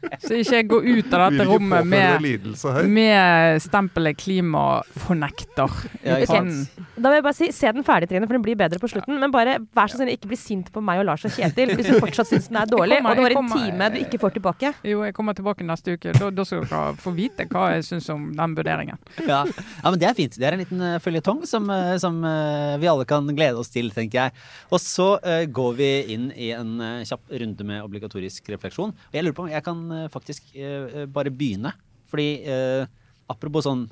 [0.22, 5.78] Så ikke jeg går ut av dette rommet med, med stempelet klimafornekter.
[6.06, 6.52] Ja, okay.
[6.94, 9.18] Da vil jeg bare si, se den ferdig, Trine, for den blir bedre på slutten.
[9.18, 11.88] Men bare vær så snill, ikke bli sint på meg og Lars og Kjetil hvis
[11.90, 14.20] du fortsatt syns den er dårlig, kommer- og det var en kommer- time du ikke
[14.22, 14.72] får tilbake.
[14.86, 16.14] Jo, jeg kommer tilbake neste uke.
[16.18, 19.00] Da, da skal dere få vite hva jeg syns om den vurderingen.
[19.26, 19.42] Ja.
[19.48, 20.38] ja, men det er fint.
[20.38, 23.72] Det er en liten uh, føljetong som, eh, som eh, vi alle kan glede oss
[23.74, 24.36] til, tenker jeg.
[24.70, 28.92] Og så uh, går vi inn i en uh, kjapp runde med obligatorisk refleksjon.
[28.94, 31.74] Og jeg lurer på om jeg kan eh, faktisk eh, bare begynne.
[32.12, 32.86] Fordi eh,
[33.32, 33.86] apropos sånn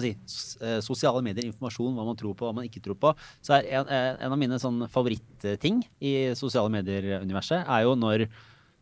[0.00, 0.12] si,
[0.60, 3.12] eh, sosiale medier, informasjon, hva man tror på, hva man ikke tror på,
[3.44, 8.26] så er en, eh, en av mine sånn favoritting i sosiale medier-universet er jo når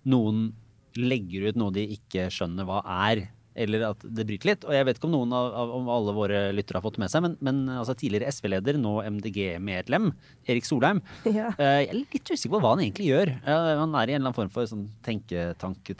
[0.04, 0.52] noen
[0.96, 4.64] legger ut noe de ikke skjønner hva er, eller at det bryter litt.
[4.66, 7.22] Og jeg vet ikke om noen av, om alle våre lyttere har fått med seg,
[7.26, 10.10] men, men altså, tidligere SV-leder, nå MDG-medlem,
[10.50, 11.52] Erik Solheim, Ja.
[11.58, 13.34] eh, jeg er litt usikker på hva han egentlig gjør.
[13.44, 14.88] Eh, han er i en eller annen form for sånn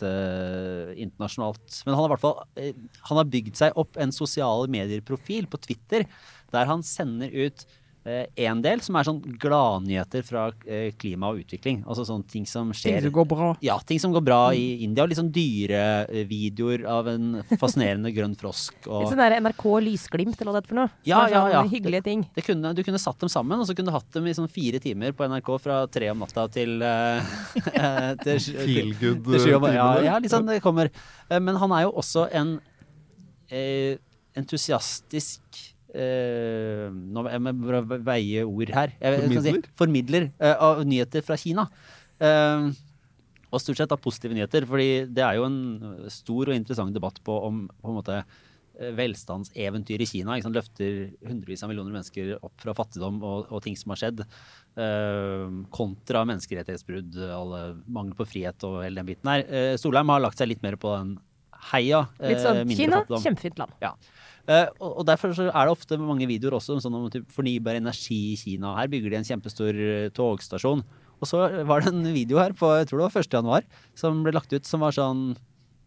[0.01, 0.11] til
[1.07, 1.81] internasjonalt.
[1.87, 2.75] Men han har fall eh,
[3.11, 6.07] han har bygd seg opp en sosiale medier-profil på Twitter,
[6.55, 7.65] der han sender ut
[8.05, 11.79] én del som er sånn gladnyheter fra eh, klima og utvikling.
[11.89, 13.47] Altså sånne ting som Ting skjer som går bra.
[13.65, 15.05] ja, ting som går bra i India.
[15.07, 17.31] Og litt sånn dyrevideoer av en
[17.61, 18.77] fascinerende grønn frosk.
[18.85, 20.93] Litt sånn der NRK Lysglimt eller hva det er for noe.
[21.09, 21.63] Ja, ja, ja.
[21.71, 22.27] Hyggelige ting.
[22.37, 24.51] det kunne, du kunne satt dem sammen, og så kunne du hatt dem i sånn
[24.53, 27.35] fire timer på NRK fra tre om natta til, eh,
[27.73, 30.93] eh, til, til, Feel good til sju om- ja, ja, litt sånn det kommer.
[31.31, 32.59] Eh, Men han er jo også en
[33.49, 33.97] eh,
[34.37, 38.95] entusiastisk eh, Nå må jeg bare veie ord her.
[39.01, 39.61] Jeg, Formidler?
[39.61, 41.69] Si, formidler eh, av nyheter fra Kina.
[42.23, 42.73] Eh,
[43.55, 45.61] og stort sett av positive nyheter, fordi det er jo en
[46.11, 50.35] stor og interessant debatt på om på en måte eh, velstandseventyr i Kina.
[50.35, 50.59] Ikke sant?
[50.59, 54.25] Løfter hundrevis av millioner mennesker opp fra fattigdom og, og ting som har skjedd.
[54.75, 59.45] Uh, kontra menneskerettighetsbrudd, alle mangel på frihet og hele den biten her.
[59.47, 61.15] Uh, Solheim har lagt seg litt mer på den
[61.71, 62.01] heia.
[62.19, 63.23] Uh, Litt sånn Kina, fattigdom.
[63.29, 63.77] kjempefint land.
[64.45, 68.35] Eh, og, og derfor er det ofte mange videoer også sånn om typ, fornybar energi
[68.35, 68.75] i Kina.
[68.77, 70.85] Her bygger de en kjempestor eh, togstasjon.
[71.23, 73.37] Og så var det en video her på jeg tror det var 1.
[73.39, 73.67] januar
[73.97, 75.33] som ble lagt ut som var sånn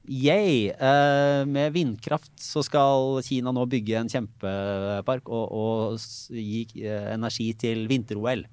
[0.08, 0.70] Yay!
[0.80, 5.98] Uh, med vindkraft så skal Kina nå bygge en kjempepark og, og
[6.32, 6.64] gi
[7.12, 8.46] energi til vinter-OL.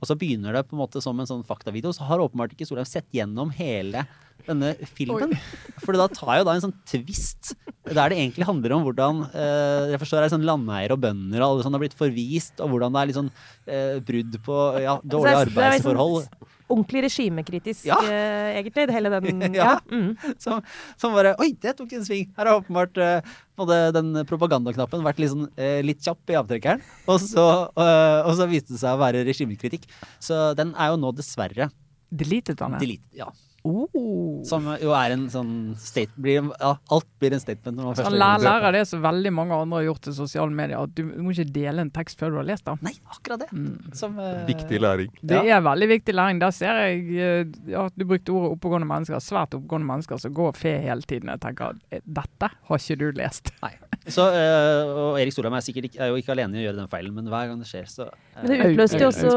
[0.00, 1.92] Og så begynner det på en måte som en sånn faktavideo.
[1.92, 4.06] Så har åpenbart ikke Solheim sett gjennom hele
[4.46, 5.34] denne filmen.
[5.82, 7.52] For da tar jo da en sånn twist
[7.84, 11.42] der det egentlig handler om hvordan eh, jeg forstår det er sånn landeiere og bønder
[11.42, 13.30] og alle sånn har blitt forvist, og hvordan det er litt sånn
[13.66, 16.48] eh, brudd på ja, dårlige liksom arbeidsforhold.
[16.70, 17.96] Ordentlig regimekritisk, Ja.
[17.98, 18.86] uh, egentlig.
[18.88, 19.64] Det hele den Ja.
[19.64, 19.74] ja.
[19.90, 20.14] Mm.
[20.38, 20.62] Som,
[20.96, 22.30] som bare Oi, det tok en sving!
[22.38, 23.20] Her har åpenbart uh,
[23.60, 26.80] hadde den propagandaknappen vært litt, sånn, eh, litt kjapp i avtrekkeren.
[27.12, 27.44] Og så,
[27.76, 29.84] eh, og så viste det seg å være regimekritikk.
[30.22, 31.68] Så den er jo nå dessverre
[32.10, 32.80] Deletet han det?
[32.86, 33.10] delete.
[33.20, 33.28] Ja.
[33.66, 34.40] Oh.
[34.46, 36.12] Som jo er en sånn state...
[36.20, 39.58] Blir, ja, alt blir en statement når man først lærer, lærer det som veldig mange
[39.64, 42.40] andre har gjort til sosiale medier, at du må ikke dele en tekst før du
[42.40, 42.80] har lest den.
[42.86, 43.50] Nei, akkurat det.
[43.52, 43.92] Mm.
[44.00, 45.12] Som, uh, Viktig læring.
[45.20, 46.40] Det er veldig viktig læring.
[46.42, 49.20] Der ser jeg at ja, Du brukte ordet oppegående mennesker.
[49.24, 51.32] Svært oppegående mennesker som går fe hele tiden.
[51.32, 53.52] Jeg tenker at eh, dette har ikke du lest.
[53.64, 53.74] Nei.
[54.08, 56.80] Så, uh, og Erik Solheim er, sikkert ikke, er jo ikke alene i å gjøre
[56.80, 59.32] den feilen, men hver gang det skjer, så eh, Men det utløste jo også,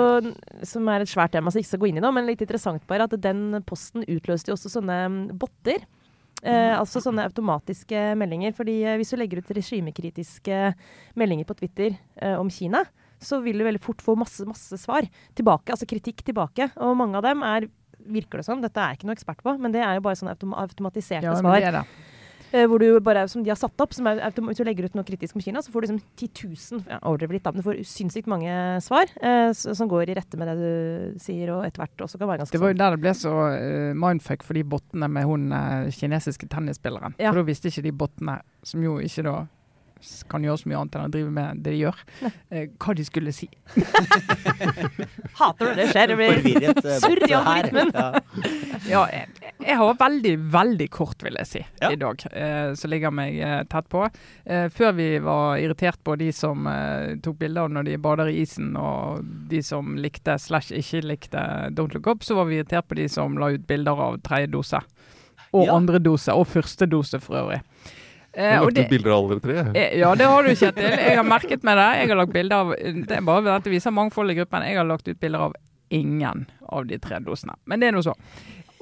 [0.68, 2.86] som er et svært tema, som ikke skal gå inn i nå, men litt interessant
[2.90, 5.86] bare, at den posten utløste jo også sånne mm, botter.
[6.44, 8.52] Eh, altså sånne automatiske meldinger.
[8.56, 10.58] fordi eh, hvis du legger ut regimekritiske
[11.20, 12.84] meldinger på Twitter eh, om Kina,
[13.24, 16.68] så vil du veldig fort få masse, masse svar tilbake, altså kritikk tilbake.
[16.84, 17.70] Og mange av dem er,
[18.04, 20.20] virker det som, dette er jeg ikke noe ekspert på, men det er jo bare
[20.20, 21.88] sånne autom automatiserte Ja, svar.
[22.54, 24.98] Eh, hvor du bare, som de har satt opp, som er hvis du legger ut
[24.98, 26.30] noe kritisk om Kina, så får du liksom 10
[26.80, 27.00] 000 ja,
[27.34, 28.54] litt, da, men du får sinnssykt mange
[28.86, 32.32] svar eh, som går i rette med det du sier, og etter hvert også kan
[32.32, 32.84] være ganske Det var jo sånn.
[32.86, 37.18] der det ble så uh, mindfuck for de bottene med hun uh, kinesiske tennisspilleren.
[37.18, 37.34] Ja.
[37.34, 39.38] For da visste ikke de bottene, som jo ikke da
[40.30, 42.00] kan gjøre så mye annet enn å drive med det de gjør,
[42.52, 43.48] eh, hva de skulle si.
[45.40, 46.14] Hater når det skjer.
[46.14, 47.94] Det blir surr i algoritmen.
[47.94, 48.10] Ja.
[48.90, 51.90] Ja, jeg, jeg har veldig, veldig kort, vil jeg si, Ja.
[51.92, 54.04] i dag, eh, som ligger meg eh, tett på.
[54.46, 58.42] Eh, før vi var irritert på de som eh, tok bilder når de bader i
[58.44, 61.44] isen, og de som likte slash ikke likte
[61.76, 64.52] Don't Look Up, så var vi irritert på de som la ut bilder av tredje
[64.52, 64.80] dose.
[65.54, 65.76] Og Ja.
[65.76, 67.62] andre dose, og første dose for øvrig.
[68.36, 69.58] Eh, Jeg har lagt ut bilder av alle tre.
[69.76, 70.90] Eh, Ja, det har du, Kjetil.
[70.90, 71.90] Jeg har merket meg det.
[72.00, 74.64] Jeg har lagt bilder av Det er bare dette viser mangfold i gruppen.
[74.66, 75.54] Jeg har lagt ut bilder av
[75.92, 77.54] ingen av de tre dosene.
[77.68, 78.16] Men det er nå så.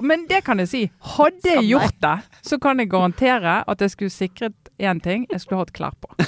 [0.02, 0.82] Men det kan jeg si.
[1.16, 5.26] Hadde jeg gjort det, så kan jeg garantere at jeg skulle sikret én ting.
[5.30, 6.10] Jeg skulle hatt klær på.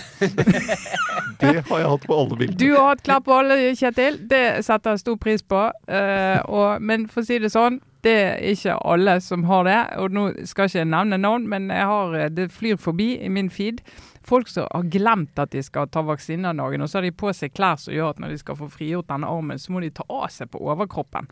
[1.41, 2.59] Det har jeg hatt på alle bilder.
[2.59, 4.21] Du har hatt klær på alle, Kjetil.
[4.31, 5.65] Det setter jeg stor pris på.
[5.91, 9.79] Uh, og, men for å si det sånn, det er ikke alle som har det.
[10.03, 13.31] Og nå skal jeg ikke nevne navn, men jeg har, eh, det flyr forbi i
[13.33, 13.81] min feed.
[14.25, 17.13] Folk som har glemt at de skal ta vaksine den dagen, og så har de
[17.13, 19.81] på seg klær som gjør at når de skal få frigjort denne armen, så må
[19.81, 21.29] de ta av seg på overkroppen.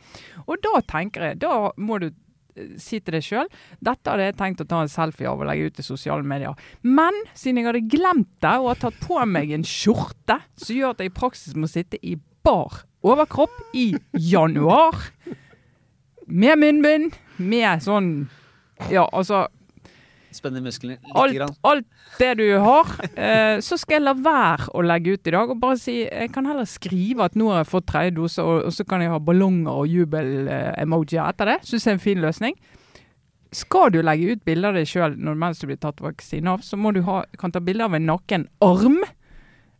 [0.46, 2.10] Og da tenker jeg, da må du
[2.80, 3.48] si til deg sjøl
[3.80, 6.56] dette hadde jeg tenkt å ta en selfie av og legge ut i sosiale medier.
[6.82, 10.94] Men siden jeg hadde glemt det og har tatt på meg en skjorte som gjør
[10.94, 14.98] at jeg i praksis må sitte i bar overkropp i januar
[16.26, 18.12] med munnbind, med sånn
[18.90, 19.46] Ja, altså
[20.32, 21.12] Spenne musklene litt.
[21.14, 21.54] alt, Grann.
[21.68, 21.86] alt
[22.18, 25.50] det du har, eh, så skal jeg la være å legge ut i dag.
[25.50, 28.64] Og bare si Jeg kan heller skrive at nå har jeg fått tredje dose, og,
[28.68, 31.58] og så kan jeg ha ballonger og jubel-emojier etter det.
[31.68, 32.56] Syns jeg er en fin løsning.
[33.52, 36.78] Skal du legge ut bilder av deg sjøl mens du blir tatt vaksine av, så
[36.80, 39.02] må du ha, kan ta bilde av en naken arm.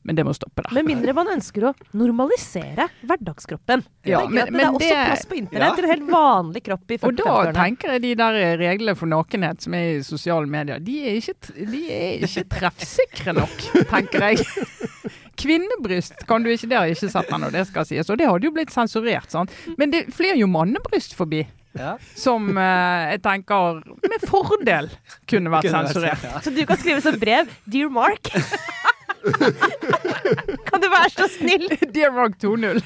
[0.04, 0.72] Men det må stoppe der.
[0.74, 3.84] Med mindre man ønsker å normalisere hverdagskroppen.
[4.04, 5.74] Ja, men, tenker men- det er også det- plass på internett Ja.
[5.76, 9.62] til en helt vanlig kropp i Og da tenker jeg de der reglene for nakenhet
[9.62, 13.56] som er i sosiale medier, de er ikke, de er ikke treffsikre nok,
[13.90, 14.42] tenker jeg.
[15.42, 18.10] Kvinnebryst kan du ikke, det har jeg ikke sett ennå, det skal sies.
[18.12, 19.50] Og det hadde jo blitt sensurert, sant.
[19.78, 21.44] Men det flyr jo mannebryst forbi,
[21.74, 21.94] Ja.
[22.14, 24.90] som eh, jeg tenker med fordel
[25.26, 26.22] kunne vært Kunne vært- sensurert.
[26.28, 26.38] ja.
[26.44, 28.28] Så du kan skrive som brev 'Dear Mark'.
[30.70, 32.82] kan du være så snill Dear Rock 2.0.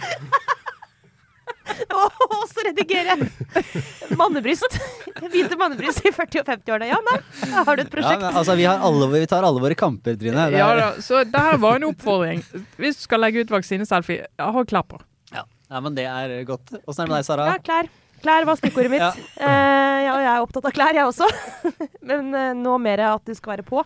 [1.66, 3.16] Og så redigere
[4.16, 4.76] mannebryst?
[5.32, 6.89] Hvite mannebryst i 40- og 50-årene.
[6.93, 7.16] Ja, nei,
[7.57, 8.22] har du et Ja, prosjekt.
[8.22, 10.47] men, altså, vi, har alle, vi tar alle våre kamper, Trine.
[10.53, 12.43] Det Ja da, så det her var en oppfordring.
[12.78, 15.01] Hvis du skal legge ut vaksineselfie, ha klær på.
[15.34, 15.43] Ja.
[15.70, 16.76] ja, men det er godt.
[16.87, 17.49] Åssen er det med deg, Sara?
[17.51, 17.91] Ja, klær.
[18.22, 19.03] Klær var stikkordet mitt.
[19.03, 19.12] Ja.
[19.37, 21.26] Uh, ja, og jeg er opptatt av klær, jeg også.
[22.09, 23.82] Men uh, nå mer at du skal være på.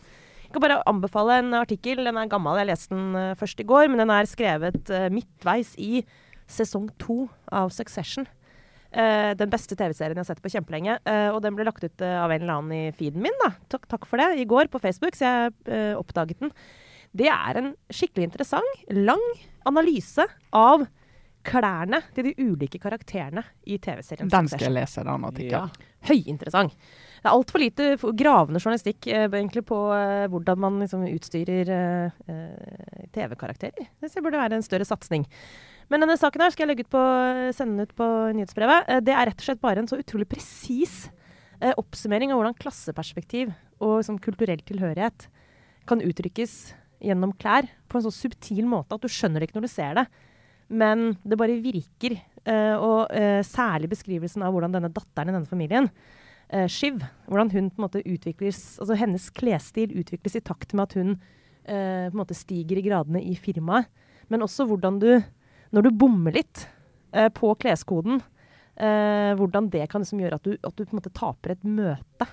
[0.51, 2.01] Jeg kan bare anbefale en artikkel.
[2.03, 3.87] Den er gammel, jeg leste den eh, først i går.
[3.87, 6.01] Men den er skrevet eh, midtveis i
[6.51, 8.27] sesong to av Succession.
[8.91, 10.97] Uh, den beste TV-serien jeg har sett på kjempelenge.
[11.07, 13.37] Uh, og den ble lagt ut uh, av en eller annen i feeden min.
[13.45, 13.53] da.
[13.71, 14.33] Takk, takk for det.
[14.43, 16.51] I går på Facebook, så jeg oppdaget den.
[17.15, 19.23] Det er en skikkelig interessant, lang
[19.71, 20.89] analyse av
[21.47, 24.31] klærne til de ulike karakterene i TV-serien.
[24.31, 25.73] Den skal jeg lese, den artikkelen.
[26.09, 26.77] Høyinteressant.
[27.21, 32.23] Det er altfor lite gravende journalistikk eh, egentlig på eh, hvordan man liksom utstyrer eh,
[32.33, 33.91] eh, TV-karakterer.
[34.01, 35.27] Det burde være en større satsing.
[35.91, 37.05] Men denne saken her skal jeg legge ut på,
[37.57, 38.07] sende ut på
[38.39, 38.89] nyhetsbrevet.
[38.89, 41.11] Eh, det er rett og slett bare en så utrolig presis
[41.61, 45.29] eh, oppsummering av hvordan klasseperspektiv og liksom, kulturell tilhørighet
[45.91, 46.57] kan uttrykkes
[47.05, 49.97] gjennom klær på en så subtil måte at du skjønner det ikke når du ser
[49.99, 50.07] det.
[50.71, 52.17] Men det bare virker.
[52.47, 55.91] Uh, og uh, særlig beskrivelsen av hvordan denne datteren i denne familien,
[56.55, 60.89] uh, Shiv, hvordan hun på en måte utvikles Altså hennes klesstil utvikles i takt med
[60.89, 61.21] at hun
[61.71, 63.87] på en måte stiger i gradene i firmaet.
[64.33, 65.11] Men også hvordan du,
[65.71, 66.65] når du bommer litt
[67.37, 68.19] på kleskoden,
[69.39, 72.27] hvordan det kan liksom gjøre at du, at du på en måte taper et møte.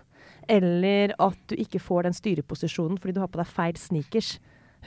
[0.50, 4.38] Eller at du ikke får den styreposisjonen fordi du har på deg feil sneakers.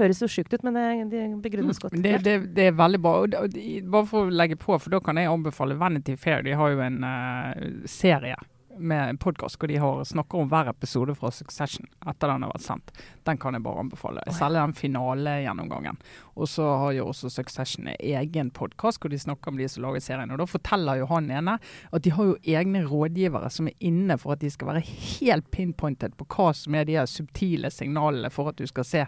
[0.01, 1.97] Høres jo sjukt ut, men det, det begrunnes godt.
[1.97, 3.17] Det, det, det er veldig bra.
[3.27, 3.59] Og,
[3.93, 6.45] bare for å legge på, for da kan jeg anbefale Vanity Fair.
[6.47, 8.39] De har jo en uh, serie
[8.81, 12.53] med en podkast hvor de har, snakker om hver episode fra Succession etter den har
[12.55, 12.93] vært sendt.
[13.29, 14.23] Den kan jeg bare anbefale.
[14.33, 15.99] Særlig den finalegjennomgangen.
[16.35, 19.85] Og så har jo også Succession en egen podkast hvor de snakker om de som
[19.85, 20.33] lager serien.
[20.33, 21.59] Og da forteller jo han ene
[21.91, 25.51] at de har jo egne rådgivere som er inne for at de skal være helt
[25.53, 29.07] pinpointed på hva som er de subtile signalene for at du skal se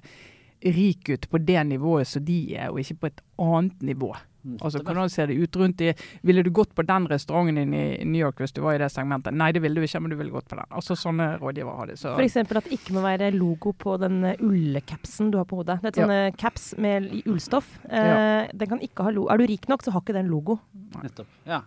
[0.64, 4.12] rik ut på det nivået som de er, og ikke på et annet nivå.
[4.58, 5.92] Altså, Hvordan ser det ut rundt i
[6.26, 8.88] Ville du gått på den restauranten din i New York hvis du var i det
[8.90, 9.34] segmentet?
[9.38, 10.66] Nei, det ville du ikke, men du ville gått på den.
[10.74, 11.96] Altså, Sånne rådgivere har de.
[12.00, 12.16] Så.
[12.22, 15.78] Eksempel at det ikke må være logo på den eh, ullcapsen du har på hodet.
[15.82, 17.76] Det er et sånn caps med ullstoff.
[17.86, 19.30] Eh, den kan ikke ha logo.
[19.30, 20.58] Er du rik nok, så har ikke den logo.
[20.98, 21.30] Nettopp.
[21.46, 21.62] Ja.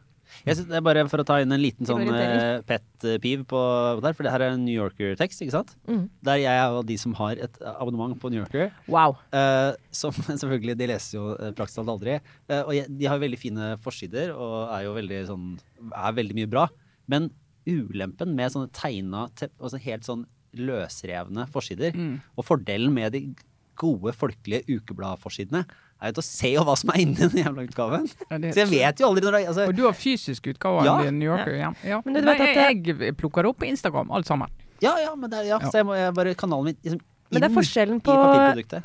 [0.45, 3.61] Jeg synes det er bare For å ta inn en liten sånn eh, pet-piv på
[3.95, 5.75] på der, for det her er en New Yorker-tekst, ikke sant?
[5.87, 6.09] Mm.
[6.27, 8.71] Der jeg er av de som har et abonnement på New Yorker.
[8.91, 9.15] Wow.
[9.31, 10.11] Eh, som
[10.41, 12.17] selvfølgelig, de leser jo eh, praktisk talt aldri.
[12.49, 15.47] Eh, og jeg, de har veldig fine forsider og er jo veldig sånn
[15.93, 16.67] Er veldig mye bra.
[17.07, 17.29] Men
[17.65, 20.25] ulempen med sånne tegna, te- altså helt sånn
[20.55, 22.21] løsrevne forsider, Mm.
[22.37, 23.35] og fordelen med de
[23.75, 25.65] gode, folkelige ukebladforsidene,
[26.01, 28.05] er jo til å se jo hva som er inni den jævla utgaven.
[28.29, 30.83] Ja, det- Så jeg vet jo aldri når det altså, Og du har fysisk utgave
[30.83, 31.11] av Ja.
[31.11, 31.55] New Yorker?
[31.55, 31.71] Ja.
[31.83, 32.01] ja.
[32.05, 34.49] Men du Nei, at jeg, jeg plukker det opp på Instagram, alt sammen.
[34.83, 35.69] Ja, ja, men det er, ja, Ja.
[35.71, 36.99] så jeg må jeg bare kanalen min liksom,
[37.31, 38.13] Men det er forskjellen på,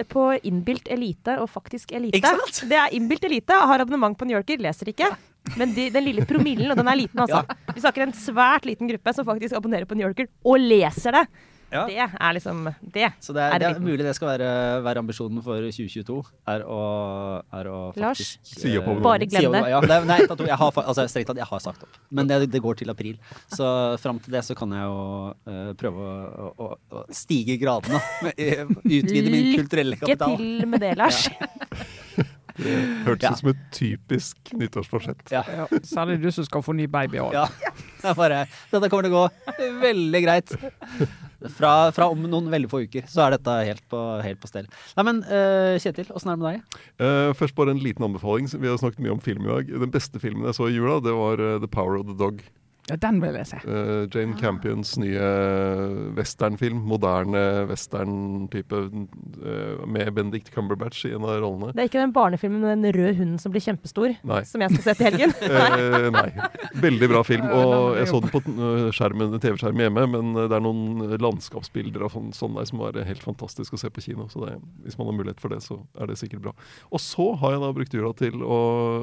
[0.09, 2.17] på innbilt elite og faktisk elite.
[2.17, 2.63] Ikke sant?
[2.71, 5.11] Det er innbilt elite, har abonnement på New Yorker, leser ikke.
[5.59, 7.43] Men de, den lille promillen, og den er liten, altså.
[7.75, 11.27] Vi snakker en svært liten gruppe som faktisk abonnerer på New Yorker og leser det.
[11.71, 11.85] Ja.
[11.87, 13.09] Det er liksom Det.
[13.23, 14.51] Så det er, Er det det er mulig det skal være,
[14.83, 16.17] være ambisjonen for 2022.
[16.51, 16.81] Er å,
[17.61, 18.25] er å Lars?
[18.43, 19.03] Si opp eh.
[19.05, 19.63] Bare glem det.
[19.71, 22.01] Ja, det nei, tatt, jeg har, altså, strengt tatt, jeg har sagt opp.
[22.11, 23.17] Men det, det går til april.
[23.55, 23.71] Så
[24.03, 24.99] fram til det så kan jeg jo
[25.31, 28.03] uh, prøve å, å, å stige gradene.
[28.35, 30.35] eh, Utvide min kulturelle kapital.
[30.37, 31.23] Lykke til med det, Lars.
[32.61, 33.31] Hørtes Ja.
[33.33, 35.31] ut som et typisk nyttårsforsett.
[35.33, 35.41] Ja.
[35.49, 37.21] Ja, særlig du som skal få ny baby.
[37.23, 37.47] år Ja.
[38.03, 38.43] Det er bare,
[38.73, 40.57] dette kommer til å gå veldig greit.
[41.49, 44.69] Fra, fra om noen veldig få uker så er dette helt på, helt på stell.
[44.99, 46.81] Nei, men uh, Kjetil, åssen er det med deg?
[47.01, 48.51] Uh, først bare en liten anbefaling.
[48.53, 49.75] Vi har snakket mye om film i dag.
[49.87, 52.43] Den beste filmen jeg så i jula, det var eh, The Power of the Dog.
[52.89, 53.59] Ja, den vil jeg se.
[53.67, 55.27] Uh, Jane Campions nye
[56.17, 56.81] westernfilm.
[56.91, 61.75] Moderne western-type uh, med Benedict Cumberbatch i en av rollene.
[61.77, 64.41] Det er ikke den barnefilmen med den røde hunden som blir kjempestor, Nei.
[64.49, 65.35] som jeg skal se til helgen.
[65.45, 66.27] uh, nei.
[66.83, 67.47] Veldig bra film.
[67.51, 68.43] Og jeg så den på
[68.97, 73.25] skjermen, TV-skjermen hjemme, men det er noen landskapsbilder av sånn, sånn der som er helt
[73.25, 74.27] fantastisk å se på kino.
[74.33, 74.57] Så det,
[74.87, 76.57] hvis man har mulighet for det, så er det sikkert bra.
[76.91, 78.61] Og så har jeg da brukt jula til å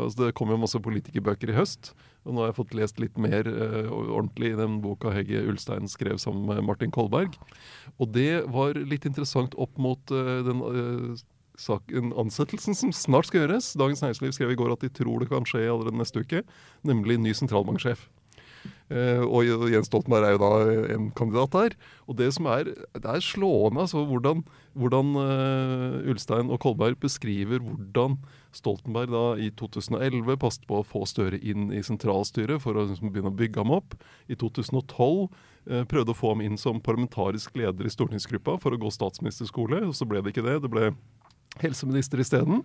[0.07, 1.93] altså Det kom jo masse politikerbøker i høst.
[2.27, 5.87] Og nå har jeg fått lest litt mer uh, ordentlig i den boka Hegge Ulstein
[5.91, 7.37] skrev sammen med Martin Kolberg.
[7.97, 11.25] Og det var litt interessant opp mot uh, den uh,
[11.57, 13.71] saken, ansettelsen som snart skal gjøres.
[13.79, 16.43] Dagens Næringsliv skrev i går at de tror det kan skje allerede neste uke,
[16.87, 18.05] nemlig ny sentralbanksjef.
[18.87, 20.51] Eh, og Jens Stoltenberg er jo da
[20.95, 21.75] en kandidat der.
[22.07, 24.45] Og det som er, det er slående altså hvordan,
[24.79, 28.15] hvordan eh, Ulstein og Kolberg beskriver hvordan
[28.55, 33.11] Stoltenberg da i 2011 passet på å få Støre inn i sentralstyret for å liksom
[33.11, 33.97] begynne å bygge ham opp.
[34.31, 35.27] I 2012
[35.67, 39.83] eh, prøvde å få ham inn som parlamentarisk leder i stortingsgruppa for å gå statsministerskole,
[39.89, 40.61] og så ble det ikke det.
[40.63, 40.93] Det ble
[41.59, 42.63] helseminister isteden.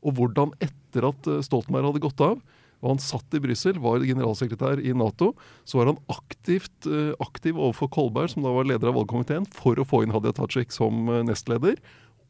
[0.00, 2.40] Og hvordan etter at Stoltenberg hadde gått av,
[2.80, 5.34] og han satt i Brussel, var generalsekretær i Nato,
[5.68, 9.76] så var han aktivt, eh, aktiv overfor Kolberg, som da var leder av valgkomiteen, for
[9.76, 11.80] å få inn Hadia Tajik som eh, nestleder.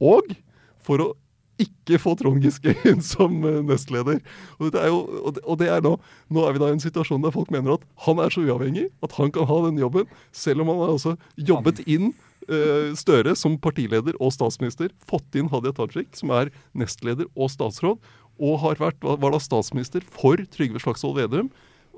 [0.03, 0.35] Og
[0.83, 1.11] for å
[1.61, 4.21] ikke få Trond Giske inn som eh, nestleder.
[4.59, 5.03] Og, det er jo,
[5.45, 5.97] og, det, er nå,
[6.33, 8.89] nå er vi da i en situasjon der folk mener at han er så uavhengig
[9.05, 12.11] at han kan ha den jobben, selv om han har altså jobbet inn
[12.49, 18.01] eh, Støre som partileder og statsminister, fått inn Hadia Tajik, som er nestleder og statsråd,
[18.41, 21.51] og har vært, var da statsminister for Trygve Slagsvold Vedum,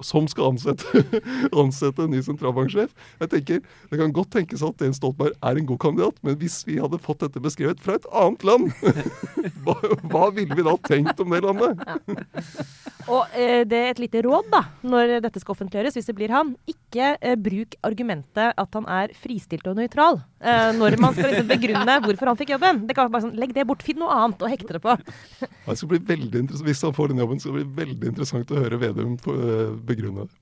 [0.07, 1.05] som skal ansette,
[1.63, 2.93] ansette en ny sentralbanksjef.
[3.23, 6.63] Jeg tenker, Det kan godt tenkes at Jens Stoltenberg er en god kandidat, men hvis
[6.69, 8.71] vi hadde fått dette beskrevet fra et annet land,
[9.65, 9.77] hva,
[10.13, 11.83] hva ville vi da tenkt om det landet?
[13.11, 16.33] Og eh, det er et lite råd, da, når dette skal offentliggjøres, hvis det blir
[16.35, 16.53] han.
[16.71, 21.49] Ikke eh, bruk argumentet at han er fristilt og nøytral eh, når man skal liksom
[21.51, 22.85] begrunne hvorfor han fikk jobben.
[22.89, 24.95] Det kan bare sånn, Legg det bort, finn noe annet å hekte det på.
[25.41, 28.61] Det skal bli veldig Hvis han får den jobben, skal det bli veldig interessant å
[28.61, 30.38] høre Vedum eh, begrunne det.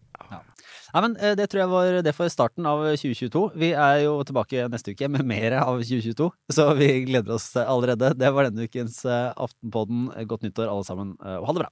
[0.91, 3.45] Nei, men eh, Det tror jeg var det for starten av 2022.
[3.61, 8.13] Vi er jo tilbake neste uke med mer av 2022, så vi gleder oss allerede.
[8.19, 10.09] Det var denne ukens eh, Aftenpodden.
[10.31, 11.71] Godt nyttår, alle sammen, eh, og ha det bra.